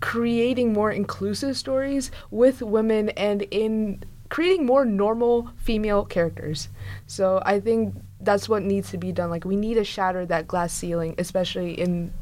[0.00, 6.68] creating more inclusive stories with women and in creating more normal female characters.
[7.06, 9.30] So I think that's what needs to be done.
[9.30, 12.12] Like we need to shatter that glass ceiling, especially in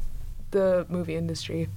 [0.51, 1.69] the movie industry.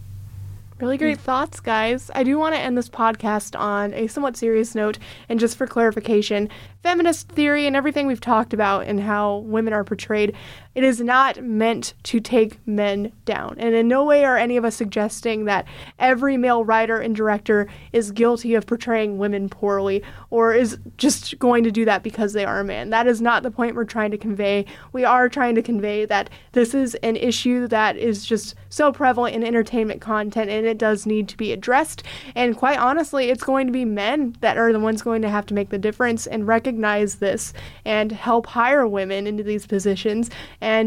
[0.79, 2.11] Really great thoughts, guys.
[2.15, 5.67] I do want to end this podcast on a somewhat serious note, and just for
[5.67, 6.51] clarification,
[6.83, 10.35] feminist theory and everything we've talked about and how women are portrayed,
[10.77, 13.57] it is not meant to take men down.
[13.59, 15.65] And in no way are any of us suggesting that
[15.99, 21.65] every male writer and director is guilty of portraying women poorly or is just going
[21.65, 22.91] to do that because they are a man.
[22.91, 24.67] That is not the point we're trying to convey.
[24.93, 29.35] We are trying to convey that this is an issue that is just so prevalent
[29.35, 32.03] in entertainment content and it does need to be addressed.
[32.35, 35.47] And quite honestly, it's going to be men that are the ones going to have
[35.47, 37.55] to make the difference and recognize this
[37.87, 40.29] and help hire women into these positions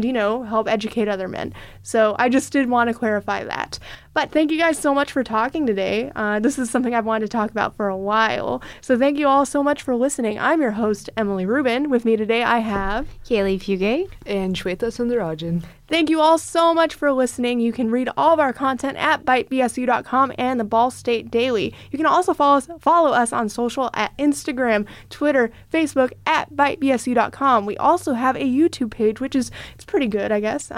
[0.04, 1.54] you know, help educate other men.
[1.82, 3.78] So I just did want to clarify that.
[4.12, 6.12] But thank you guys so much for talking today.
[6.14, 8.62] Uh, this is something I've wanted to talk about for a while.
[8.80, 10.38] So thank you all so much for listening.
[10.38, 11.90] I'm your host, Emily Rubin.
[11.90, 13.08] With me today, I have.
[13.24, 14.10] Kaylee Fugate.
[14.26, 15.64] And Shweta Sundarajan.
[15.90, 17.58] Thank you all so much for listening.
[17.58, 21.74] You can read all of our content at bytebsu.com and the Ball State Daily.
[21.90, 27.66] You can also follow us, follow us on social at Instagram, Twitter, Facebook at bytebsu.com.
[27.66, 30.70] We also have a YouTube page, which is it's pretty good, I guess.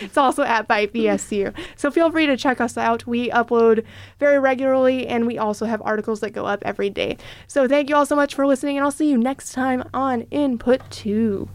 [0.00, 1.54] it's also at bytebsu.
[1.76, 3.06] So feel free to check us out.
[3.06, 3.84] We upload
[4.18, 7.18] very regularly, and we also have articles that go up every day.
[7.46, 10.22] So thank you all so much for listening, and I'll see you next time on
[10.30, 11.50] Input Two.